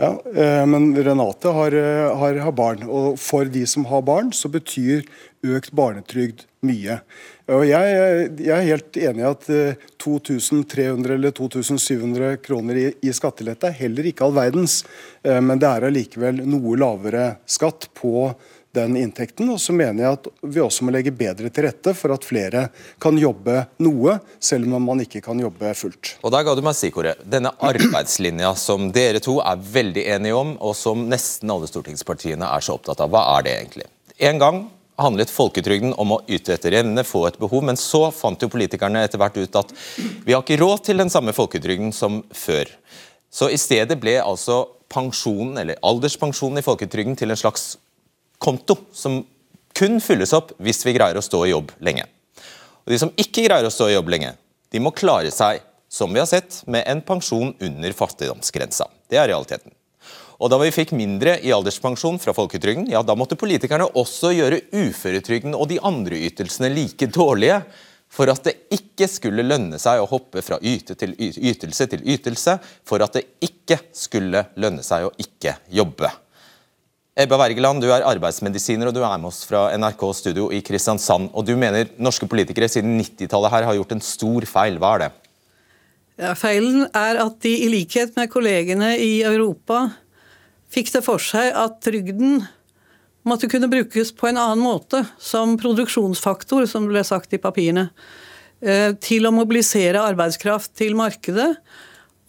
[0.03, 4.33] Ja, eh, men Renate har, eh, har, har, barn, og for de som har barn,
[4.35, 5.05] så betyr
[5.47, 6.97] økt barnetrygd mye.
[7.47, 7.93] Og jeg,
[8.43, 9.47] jeg er helt enig i at
[10.03, 14.81] 2300 eh, eller 2700 kroner i, i skattelette er heller ikke all verdens,
[15.23, 18.33] men det er allikevel noe lavere skatt på
[18.75, 19.51] den inntekten.
[19.53, 22.67] Og så mener jeg at vi også må legge bedre til rette for at flere
[23.03, 26.17] kan jobbe noe, selv om man ikke kan jobbe fullt.
[26.23, 27.23] Og Der ga du meg stikkordet.
[27.29, 32.65] Denne arbeidslinja som dere to er veldig enige om, og som nesten alle stortingspartiene er
[32.65, 33.13] så opptatt av.
[33.13, 33.91] Hva er det egentlig?
[34.23, 34.65] En gang
[35.03, 39.03] handlet folketrygden om å yte etter evne, få et behov, men så fant jo politikerne
[39.07, 39.73] etter hvert ut at
[40.27, 42.71] vi har ikke råd til den samme folketrygden som før.
[43.33, 47.77] Så i stedet ble altså pensjonen, eller alderspensjonen i folketrygden til en slags
[48.43, 49.21] konto som
[49.77, 52.07] kun fylles opp hvis vi greier å stå i jobb lenge.
[52.83, 54.35] Og De som ikke greier å stå i jobb lenge,
[54.73, 58.89] de må klare seg, som vi har sett, med en pensjon under fattigdomsgrensa.
[59.09, 59.73] Det er realiteten.
[60.43, 64.65] Og Da vi fikk mindre i alderspensjon fra folketrygden, ja, da måtte politikerne også gjøre
[64.75, 67.61] uføretrygden og de andre ytelsene like dårlige,
[68.13, 72.59] for at det ikke skulle lønne seg å hoppe fra yte til ytelse til ytelse,
[72.85, 76.11] for at det ikke skulle lønne seg å ikke jobbe.
[77.12, 81.29] Ebba Wergeland, du er arbeidsmedisiner og du er med oss fra NRK studio i Kristiansand.
[81.37, 84.79] og Du mener norske politikere siden 90-tallet her har gjort en stor feil.
[84.81, 85.11] Hva er det?
[86.22, 89.90] Ja, feilen er at de i likhet med kollegene i Europa
[90.72, 92.46] fikk det for seg at trygden
[93.29, 97.90] måtte kunne brukes på en annen måte, som produksjonsfaktor, som ble sagt i papirene,
[98.64, 101.59] eh, til å mobilisere arbeidskraft til markedet.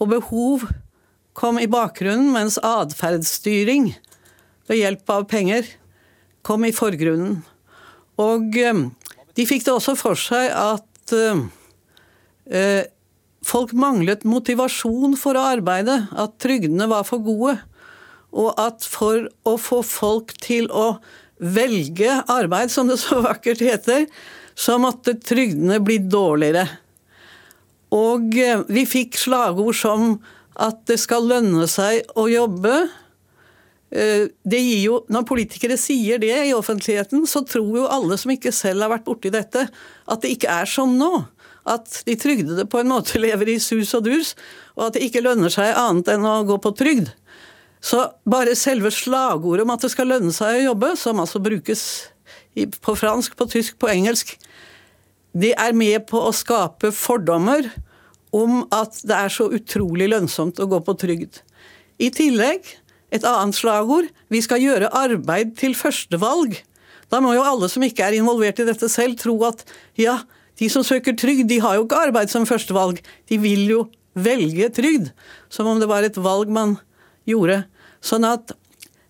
[0.03, 0.67] Og behov
[1.33, 3.93] kom i bakgrunnen, mens atferdsstyring
[4.69, 5.67] ved hjelp av penger
[6.45, 7.41] kom i forgrunnen.
[8.21, 8.85] Og eh,
[9.37, 11.43] de fikk det også for seg at eh,
[12.51, 12.83] eh,
[13.43, 17.57] folk manglet motivasjon for å arbeide, at trygdene var for gode.
[18.33, 20.95] Og at for å få folk til å
[21.43, 24.07] velge arbeid, som det så vakkert heter,
[24.55, 26.65] så måtte trygdene bli dårligere.
[27.93, 28.33] Og
[28.73, 30.15] vi fikk slagord som
[30.61, 32.73] at det skal lønne seg å jobbe,
[33.93, 38.53] det gir jo, Når politikere sier det i offentligheten, så tror jo alle som ikke
[38.55, 41.11] selv har vært borti dette, at det ikke er sånn nå.
[41.69, 44.33] At de trygdede på en måte lever i sus og dus,
[44.73, 47.13] og at det ikke lønner seg annet enn å gå på trygd.
[47.83, 51.85] Så bare selve slagordet om at det skal lønne seg å jobbe, som altså brukes
[52.53, 54.37] på fransk, på tysk, på engelsk,
[55.33, 57.65] det er med på å skape fordommer
[58.33, 61.41] om at det er så utrolig lønnsomt å gå på trygd.
[62.01, 62.69] I tillegg
[63.13, 66.57] et annet slagord vi skal gjøre arbeid til førstevalg.
[67.13, 69.61] Da må jo alle som ikke er involvert i dette selv, tro at
[69.99, 70.23] ja,
[70.57, 73.01] de som søker trygd, de har jo ikke arbeid som førstevalg.
[73.29, 73.83] De vil jo
[74.17, 75.11] velge trygd.
[75.53, 76.77] Som om det var et valg man
[77.29, 77.63] gjorde.
[78.03, 78.55] Sånn at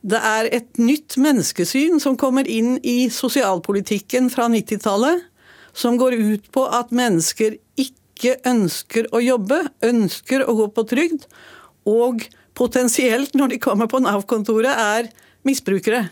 [0.04, 5.24] det er et nytt menneskesyn som kommer inn i sosialpolitikken fra 90-tallet,
[5.74, 11.24] som går ut på at mennesker ikke ønsker å jobbe, ønsker å gå på trygd,
[11.88, 15.10] og potensielt, når de kommer på Nav-kontoret, er
[15.48, 16.08] misbrukere.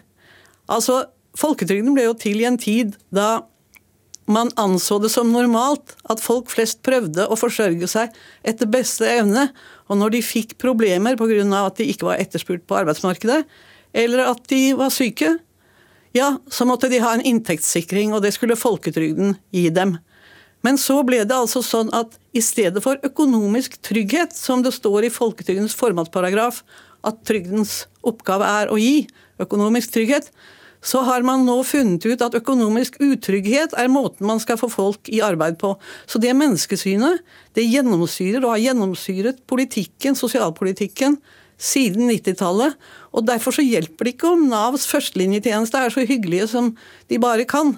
[0.72, 1.06] Altså,
[1.38, 3.46] Folketrygden ble jo til i en tid da
[4.32, 8.12] man anså det som normalt at folk flest prøvde å forsørge seg
[8.48, 9.48] etter beste evne,
[9.90, 11.66] og når de fikk problemer pga.
[11.66, 13.44] at de ikke var etterspurt på arbeidsmarkedet,
[13.94, 15.40] eller at de var syke,
[16.16, 19.98] ja, så måtte de ha en inntektssikring, og det skulle folketrygden gi dem.
[20.66, 25.08] Men så ble det altså sånn at i stedet for økonomisk trygghet, som det står
[25.08, 26.62] i folketrygdens formålsparagraf,
[27.08, 29.08] at trygdens oppgave er å gi
[29.42, 30.30] økonomisk trygghet,
[30.82, 35.10] så har man nå funnet ut at økonomisk utrygghet er måten man skal få folk
[35.14, 35.76] i arbeid på.
[36.10, 37.22] Så det menneskesynet
[37.58, 41.20] det gjennomsyrer og har gjennomsyret politikken, sosialpolitikken,
[41.62, 42.74] siden 90-tallet.
[43.14, 46.74] Og derfor så hjelper det ikke om Navs førstelinjetjeneste er så hyggelige som
[47.12, 47.76] de bare kan.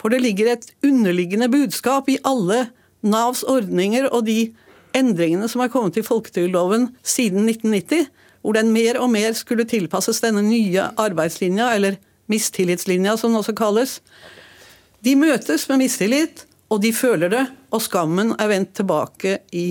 [0.00, 2.66] For det ligger et underliggende budskap i alle
[3.06, 4.50] Navs ordninger og de
[4.96, 8.08] endringene som er kommet i folketrygdloven siden 1990,
[8.42, 11.98] hvor den mer og mer skulle tilpasses denne nye arbeidslinja, eller
[12.30, 13.98] mistillitslinja som den også kalles.
[15.04, 19.68] De møtes med mistillit, og de føler det, og skammen er vendt tilbake i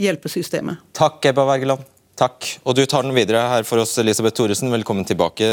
[0.00, 0.82] hjelpesystemet.
[0.96, 1.86] Takk, Ebba Wergeland.
[2.18, 2.46] Takk.
[2.64, 4.70] Og du tar den videre her for oss, Elisabeth Thoresen.
[4.74, 5.46] Velkommen tilbake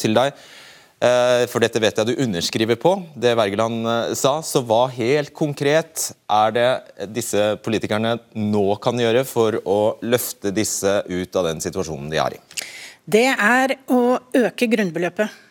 [0.00, 0.36] til deg.
[0.96, 4.38] Eh, for dette vet jeg du underskriver på, det Wergeland eh, sa.
[4.40, 6.68] Så hva helt konkret er det
[7.12, 12.38] disse politikerne nå kan gjøre for å løfte disse ut av den situasjonen de er
[12.38, 12.40] i?
[13.06, 15.42] Det er å øke grunnbeløpet.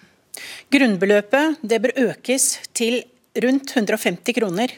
[0.73, 3.03] Grunnbeløpet det bør økes til
[3.45, 4.73] rundt 150 kroner.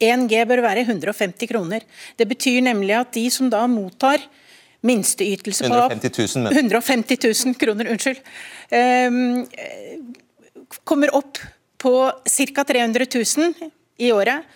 [0.00, 1.84] 1G bør være 150 kroner.
[2.16, 4.24] Det betyr nemlig at de som da mottar
[4.86, 6.56] minsteytelse på 150 000, men.
[6.56, 8.22] 150 000 kroner, unnskyld.
[8.70, 9.46] Um,
[10.84, 11.40] kommer opp
[11.80, 12.64] på ca.
[12.64, 14.46] 300 000 i året.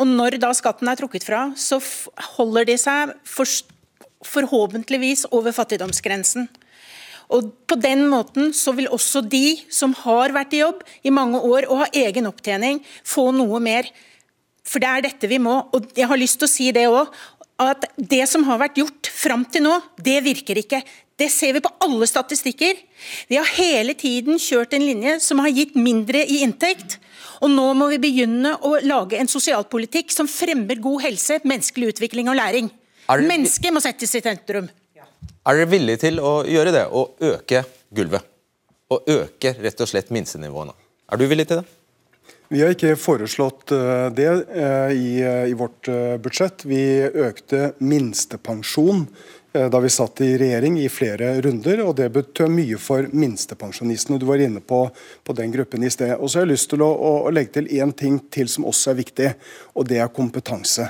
[0.00, 1.78] Og når da skatten er trukket fra, så
[2.36, 3.48] holder de seg for,
[4.24, 6.48] forhåpentligvis over fattigdomsgrensen.
[7.32, 11.40] Og På den måten så vil også de som har vært i jobb i mange
[11.40, 13.88] år og har egen opptjening, få noe mer.
[14.68, 15.54] For det er dette vi må.
[15.72, 17.08] Og jeg har lyst til å si det òg
[17.60, 20.82] at det som har vært gjort fram til nå, det virker ikke.
[21.18, 22.78] Det ser vi på alle statistikker.
[23.28, 26.98] Vi har hele tiden kjørt en linje som har gitt mindre i inntekt.
[27.42, 32.30] Og nå må vi begynne å lage en sosialpolitikk som fremmer god helse, menneskelig utvikling
[32.32, 32.70] og læring.
[33.12, 34.70] Mennesket må settes i sentrum.
[35.42, 38.26] Er dere villige til å gjøre det, å øke gulvet?
[38.92, 40.74] Å øke rett og slett minstenivåene?
[41.10, 41.81] Er du villig til det?
[42.52, 45.88] Vi har ikke foreslått eh, det eh, eh, i, vårt
[46.20, 46.66] budsjett.
[46.68, 49.06] Vi økte minstepensjon
[49.52, 54.16] da vi satt i regjering i flere runder, og det betød mye for minstepensjonistene.
[54.16, 54.86] Du var inne på,
[55.24, 56.14] på den gruppen i sted.
[56.16, 58.94] Og så har jeg lyst til å, å legge til én ting til som også
[58.94, 59.28] er viktig,
[59.76, 60.88] og det er kompetanse.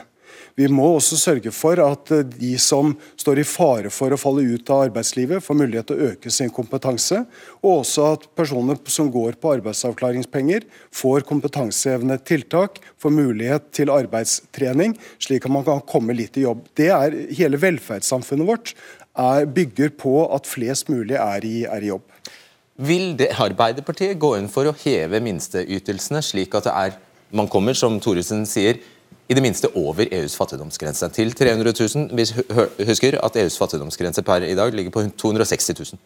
[0.58, 4.44] Vi må også sørge for at eh, de som står i fare for å falle
[4.44, 7.22] ut av arbeidslivet, får mulighet til å øke sin kompetanse.
[7.62, 14.96] Og også at personer som går på arbeidsavklaringspenger, får kompetansehevende tiltak, får mulighet til arbeidstrening,
[15.22, 16.66] slik at man kan komme litt i jobb.
[16.76, 18.72] Det er Hele velferdssamfunnet vårt
[19.18, 22.04] er, bygger på at flest mulig er i, er i jobb.
[22.82, 27.00] Vil det Arbeiderpartiet gå inn for å heve minsteytelsene, slik at det er
[27.32, 28.80] man kommer, som Thoresen sier,
[29.32, 31.08] i det minste over EUs fattigdomsgrense.
[31.16, 32.10] Til 300 000.
[32.16, 32.26] Vi
[32.88, 36.00] husker at EUs fattigdomsgrense per i dag ligger på 260 000.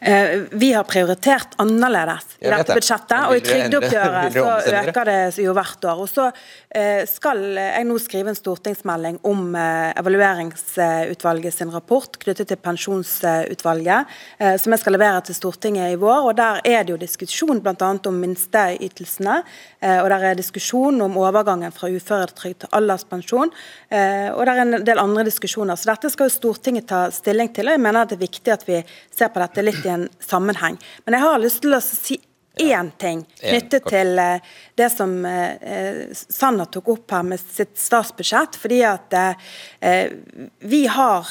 [0.00, 3.18] Eh, vi har prioritert annerledes i dette budsjettet.
[3.26, 6.02] og I trygdeoppgjøret så øker det jo hvert år.
[6.04, 6.28] Og Så
[6.70, 14.14] eh, skal jeg nå skrive en stortingsmelding om eh, evalueringsutvalget sin rapport knyttet til pensjonsutvalget,
[14.38, 16.28] som jeg skal levere til Stortinget i vår.
[16.30, 17.74] og Der er det jo diskusjon bl.a.
[18.06, 19.42] om minsteytelsene.
[19.82, 23.50] Og der er diskusjon om overgangen fra uføretrygd til alderspensjon.
[23.90, 25.76] Og der er en del andre diskusjoner.
[25.76, 27.66] Så Dette skal jo Stortinget ta stilling til.
[27.66, 28.82] og jeg mener at det er viktig at vi
[29.14, 30.78] ser på dette litt i en sammenheng.
[31.04, 32.20] Men jeg har lyst til å si
[32.58, 34.40] én ting knyttet til eh,
[34.74, 38.56] det som eh, Sanner tok opp her med sitt statsbudsjett.
[38.58, 40.10] fordi at eh,
[40.58, 41.28] vi har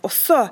[0.00, 0.48] også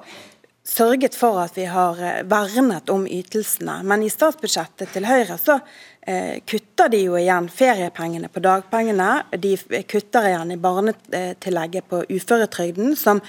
[0.65, 1.99] sørget for at vi har
[2.31, 3.83] vernet om ytelsene.
[3.85, 5.59] Men i statsbudsjettet til Høyre så
[6.07, 9.07] Eh, kutter de jo igjen feriepengene på dagpengene.
[9.41, 9.55] De
[9.89, 13.23] kutter igjen i barnetillegget på uføretrygden, som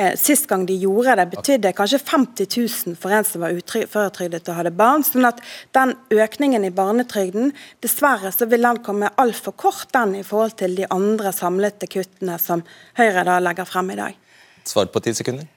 [0.00, 2.48] eh, sist gang de gjorde det, betydde kanskje 50
[2.88, 5.04] 000 for en som var uføretrygdet og hadde barn.
[5.04, 5.44] sånn at
[5.76, 7.52] den økningen i barnetrygden,
[7.84, 12.40] dessverre så vil den komme altfor kort, den i forhold til de andre samlede kuttene
[12.40, 12.64] som
[12.96, 14.22] Høyre da legger frem i dag.
[14.64, 15.51] Svar på ti sekunder.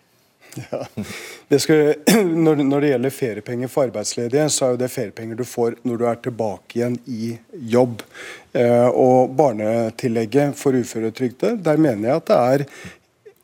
[0.72, 0.86] Ja.
[1.48, 1.94] Det skal,
[2.46, 6.00] når, når, det gjelder feriepenger for arbeidsledige, så er jo det feriepenger du får når
[6.00, 7.36] du er tilbake igjen i
[7.76, 8.04] jobb.
[8.56, 12.66] Eh, og Barnetillegget for uføretrygdede, der mener jeg at det er,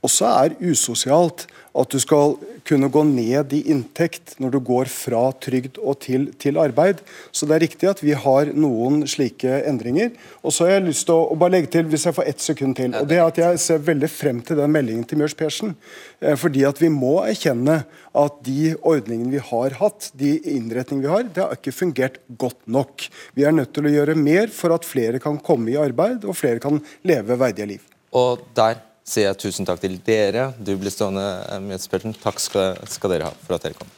[0.01, 2.35] også er usosialt at du skal
[2.67, 6.99] kunne gå ned i inntekt når du går fra trygd og til, til, arbeid.
[7.31, 10.11] Så det er riktig at vi har noen slike endringer.
[10.43, 12.43] Og så har jeg lyst til å, å bare legge til, hvis jeg får ett
[12.43, 15.37] sekund til, og det er at jeg ser veldig frem til den meldingen til Mjørs
[15.39, 15.73] Persen.
[16.19, 21.13] Eh, fordi at vi må erkjenne at de ordningene vi har hatt, de innretningene vi
[21.13, 23.07] har, det har ikke fungert godt nok.
[23.37, 26.37] Vi er nødt til å gjøre mer for at flere kan komme i arbeid, og
[26.37, 27.91] flere kan leve verdige liv.
[28.11, 30.51] Og der sier jeg tusen takk til dere.
[30.57, 32.15] Du blir stående, eh, medspilleren.
[32.21, 33.89] Takk skal, skal, dere ha for at dere kom.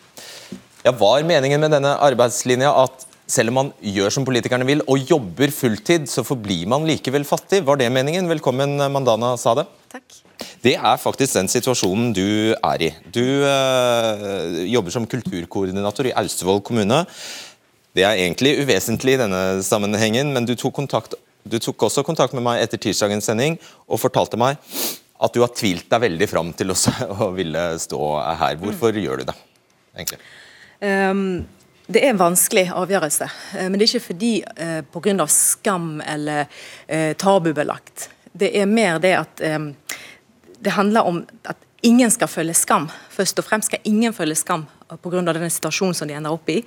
[0.84, 5.00] Ja, Var meningen med denne arbeidslinja at selv om man gjør som politikerne vil og
[5.00, 7.64] jobber fulltid, så forblir man likevel fattig?
[7.66, 8.28] Var det meningen?
[8.28, 9.66] Velkommen, Mandana Sade.
[9.90, 10.04] Takk.
[10.64, 12.92] Det er faktisk den situasjonen du er i.
[13.14, 17.06] Du øh, jobber som kulturkoordinator i Austevoll kommune.
[17.94, 22.36] Det er egentlig uvesentlig i denne sammenhengen, men du tok kontakt du tok også kontakt
[22.36, 24.60] med meg etter tirsdagens sending og fortalte meg
[25.24, 28.00] at du har tvilt deg veldig fram til å, ville stå
[28.40, 28.56] her.
[28.62, 29.04] Hvorfor mm.
[29.04, 29.36] gjør du det,
[29.96, 30.20] egentlig?
[30.84, 31.44] Um,
[31.88, 33.28] det er en vanskelig avgjørelse,
[33.60, 35.28] eh, men det er ikke fordi eh, pga.
[35.28, 38.08] skam eller uh, tabubelagt.
[38.32, 39.74] Det er mer det at um,
[40.64, 42.88] det handler om at ingen skal føle skam.
[43.12, 45.22] Først og fremst skal ingen føle skam pga.
[45.34, 46.62] den situasjonen som de ender opp i.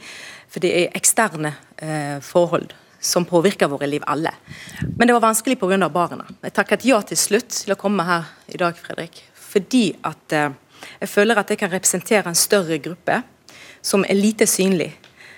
[0.52, 4.32] For det er eksterne uh, forhold som påvirker våre liv alle.
[4.96, 5.88] Men det var vanskelig pga.
[5.88, 6.26] barna.
[6.42, 9.22] Jeg takket ja til slutt til å komme her i dag, Fredrik.
[9.34, 10.50] Fordi at eh,
[11.00, 13.22] jeg føler at jeg kan representere en større gruppe
[13.80, 14.92] som er lite synlig.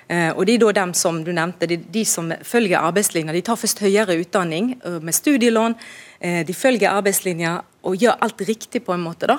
[0.09, 3.32] Eh, og det er da dem som du nevnte, de, som følger arbeidslinja.
[3.32, 5.76] De tar først høyere utdanning eh, med studielån.
[6.18, 9.36] De følger arbeidslinja og gjør alt riktig på en måte, da.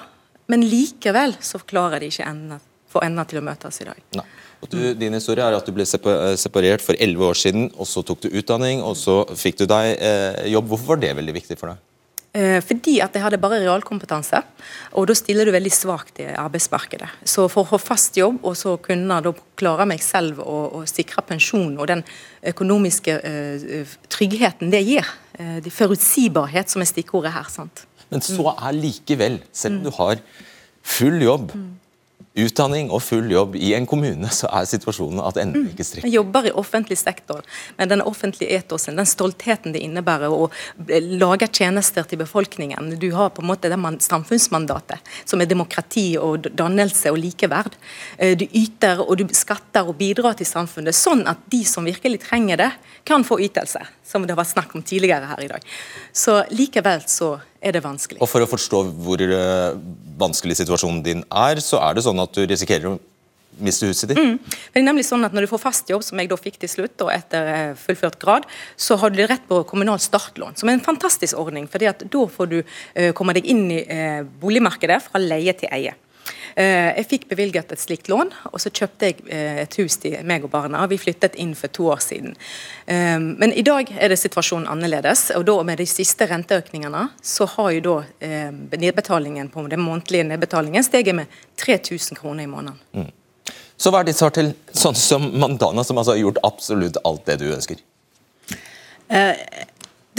[0.48, 2.56] Men likevel så klarer de ikke enda,
[2.88, 4.00] få endene til å møtes i dag.
[4.16, 4.24] Nei.
[4.68, 8.04] Du, din historie er at du ble eh, separert for elleve år siden, og så
[8.04, 10.68] tok du utdanning, og så fikk du deg eh, jobb.
[10.74, 11.86] Hvorfor var det veldig viktig for deg?
[12.36, 14.42] Eh, fordi at jeg hadde bare realkompetanse,
[15.00, 17.08] og da stiller du veldig svakt i arbeidsmarkedet.
[17.24, 20.92] Så for å få fast jobb, og så kunne da klare meg selv og, og
[20.92, 22.04] sikre pensjon og den
[22.52, 27.50] økonomiske uh, tryggheten det gir, uh, de forutsigbarhet som er stikkordet her.
[27.50, 27.88] sant?
[28.14, 30.22] Men så er likevel, selv om du har
[30.86, 31.70] full jobb, mm
[32.46, 36.08] utdanning og full jobb i en kommune, så er situasjonen at enden ikke strekker.
[36.08, 37.44] Jeg jobber i offentlig sektor,
[37.78, 40.50] men den offentlige etosen, den stoltheten det innebærer å
[41.20, 42.94] lage tjenester til befolkningen.
[43.02, 47.78] Du har på en måte det samfunnsmandatet, som er demokrati og dannelse og likeverd.
[48.18, 52.24] Eh, du yter og du skatter og bidrar til samfunnet, sånn at de som virkelig
[52.28, 52.72] trenger det,
[53.08, 55.64] kan få ytelse, som det var snakk om tidligere her i dag.
[56.14, 58.22] Så likevel så er det vanskelig.
[58.24, 59.78] Og For å forstå hvor uh,
[60.20, 62.98] vanskelig situasjonen din er, så er det sånn at du risikerer å
[63.60, 64.20] miste huset ditt?
[64.20, 64.38] Mm.
[64.40, 66.72] Det er nemlig sånn at Når du får fast jobb, som jeg da fikk til
[66.72, 68.48] slutt, og etter eh, fullført grad,
[68.80, 71.68] så har du rett på kommunalt startlån, som er en fantastisk ordning.
[71.68, 73.82] fordi at Da får du uh, komme deg inn i
[74.42, 75.98] boligmarkedet fra leie til eie.
[76.56, 80.18] Eh, jeg fikk bevilget et slikt lån, og så kjøpte jeg eh, et hus til
[80.28, 80.86] meg og barna.
[80.90, 82.36] Vi flyttet inn for to år siden.
[82.86, 85.30] Eh, men i dag er det situasjonen annerledes.
[85.38, 87.96] og da Med de siste renteøkningene så har jo da
[88.80, 91.28] nedbetalingen på den månedlige nedbetalingen steget med
[91.58, 92.80] 3000 kroner i måneden.
[92.94, 93.12] Mm.
[93.80, 97.26] Så hva er ditt svar til sånn som Mandana, som altså har gjort absolutt alt
[97.30, 97.80] det du ønsker?
[99.10, 99.36] Eh,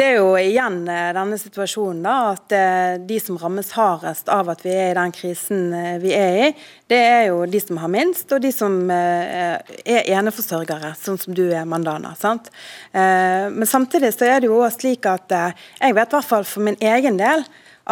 [0.01, 4.49] det er jo igjen eh, denne situasjonen da, at eh, de som rammes hardest av
[4.49, 6.47] at vi er i den krisen eh, vi er i,
[6.89, 11.45] det er jo de som har minst, og de som er eneforsørgere, sånn som du
[11.51, 12.15] er, Mandana.
[12.19, 12.49] sant?
[12.91, 16.67] Men samtidig så er det jo også slik at jeg vet i hvert fall for
[16.67, 17.45] min egen del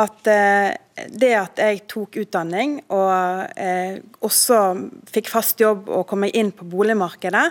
[0.02, 3.54] at det at jeg tok utdanning og
[4.26, 4.58] også
[5.14, 7.46] fikk fast jobb og kom meg inn på boligmarkedet,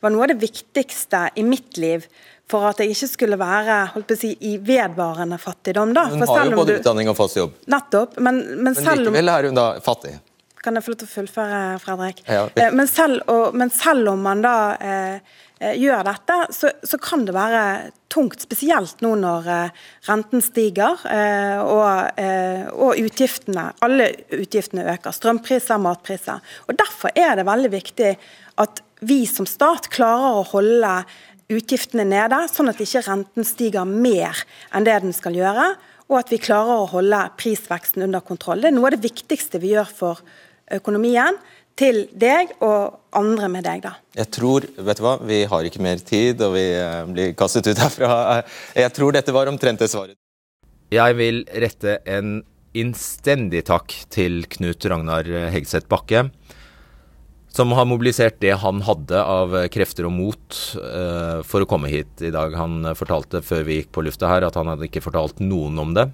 [0.00, 2.04] var noe av det viktigste i mitt liv
[2.50, 5.94] for at jeg ikke skulle være holdt på å si, i vedvarende fattigdom.
[5.96, 6.08] Da.
[6.10, 7.54] Hun har jo både utdanning og fast jobb.
[7.70, 8.18] Nettopp.
[8.18, 10.16] Men, men, men likevel er hun da fattig?
[10.60, 12.18] Kan jeg få lov til å fullføre, Fredrik?
[12.26, 12.42] Ja.
[12.58, 12.66] ja.
[12.76, 17.24] Men, selv, og, men selv om man da eh, eh, gjør dette, så, så kan
[17.24, 17.62] det være
[18.12, 19.80] tungt, spesielt nå når eh,
[20.10, 25.16] renten stiger eh, og, eh, og utgiftene, alle utgiftene øker.
[25.16, 26.44] Strømpriser, matpriser.
[26.68, 28.12] Og Derfor er det veldig viktig
[28.60, 30.92] at vi som stat klarer å holde
[31.50, 34.38] utgiftene nede, sånn at ikke renten stiger mer
[34.74, 35.72] enn det den skal gjøre,
[36.10, 38.62] og at vi klarer å holde prisveksten under kontroll.
[38.62, 40.22] Det er noe av det viktigste vi gjør for
[40.70, 41.38] økonomien
[41.78, 43.94] til deg og andre med deg, da.
[44.18, 47.70] Jeg tror, vet du hva, vi har ikke mer tid, og vi eh, blir kastet
[47.70, 48.40] ut herfra.
[48.76, 50.18] Jeg tror dette var omtrent det svaret.
[50.90, 52.40] Jeg vil rette en
[52.76, 56.28] innstendig takk til Knut Ragnar Hegseth Bakke,
[57.50, 62.22] som har mobilisert det han hadde av krefter og mot uh, for å komme hit
[62.22, 62.54] i dag.
[62.54, 65.78] Han eh, fortalte før vi gikk på lufta her at han hadde ikke fortalt noen
[65.82, 66.06] om det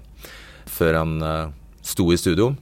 [0.67, 1.53] før han uh,
[1.85, 2.55] sto i studio.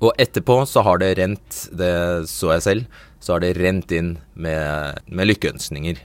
[0.00, 1.92] Og etterpå så har det rent, det
[2.30, 5.98] så jeg selv, så har det rent inn med, med lykkeønskninger.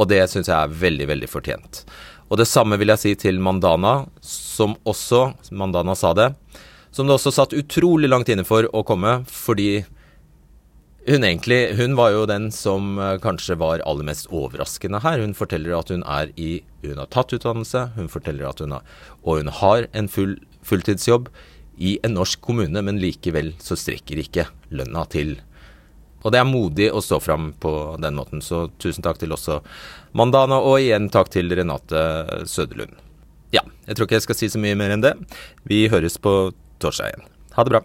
[0.00, 1.84] Og det syns jeg er veldig, veldig fortjent.
[2.26, 6.32] Og det samme vil jeg si til Mandana, som også, Mandana sa det,
[6.90, 9.84] som det også satt utrolig langt inne for å komme, fordi
[11.06, 15.22] hun egentlig, hun var jo den som eh, kanskje var aller mest overraskende her.
[15.22, 18.82] Hun forteller at hun er i Hun har tatt utdannelse, hun forteller at hun har
[19.24, 21.28] Og hun har en full, fulltidsjobb
[21.78, 25.36] i en norsk kommune, men likevel så strekker ikke lønna til.
[26.24, 29.60] Og det er modig å stå fram på den måten, så tusen takk til også
[30.16, 32.96] Mandana, og igjen takk til Renate Søderlund.
[33.54, 35.14] Ja, jeg tror ikke jeg skal si så mye mer enn det.
[35.68, 37.28] Vi høres på torsdag igjen.
[37.54, 37.84] Ha det bra.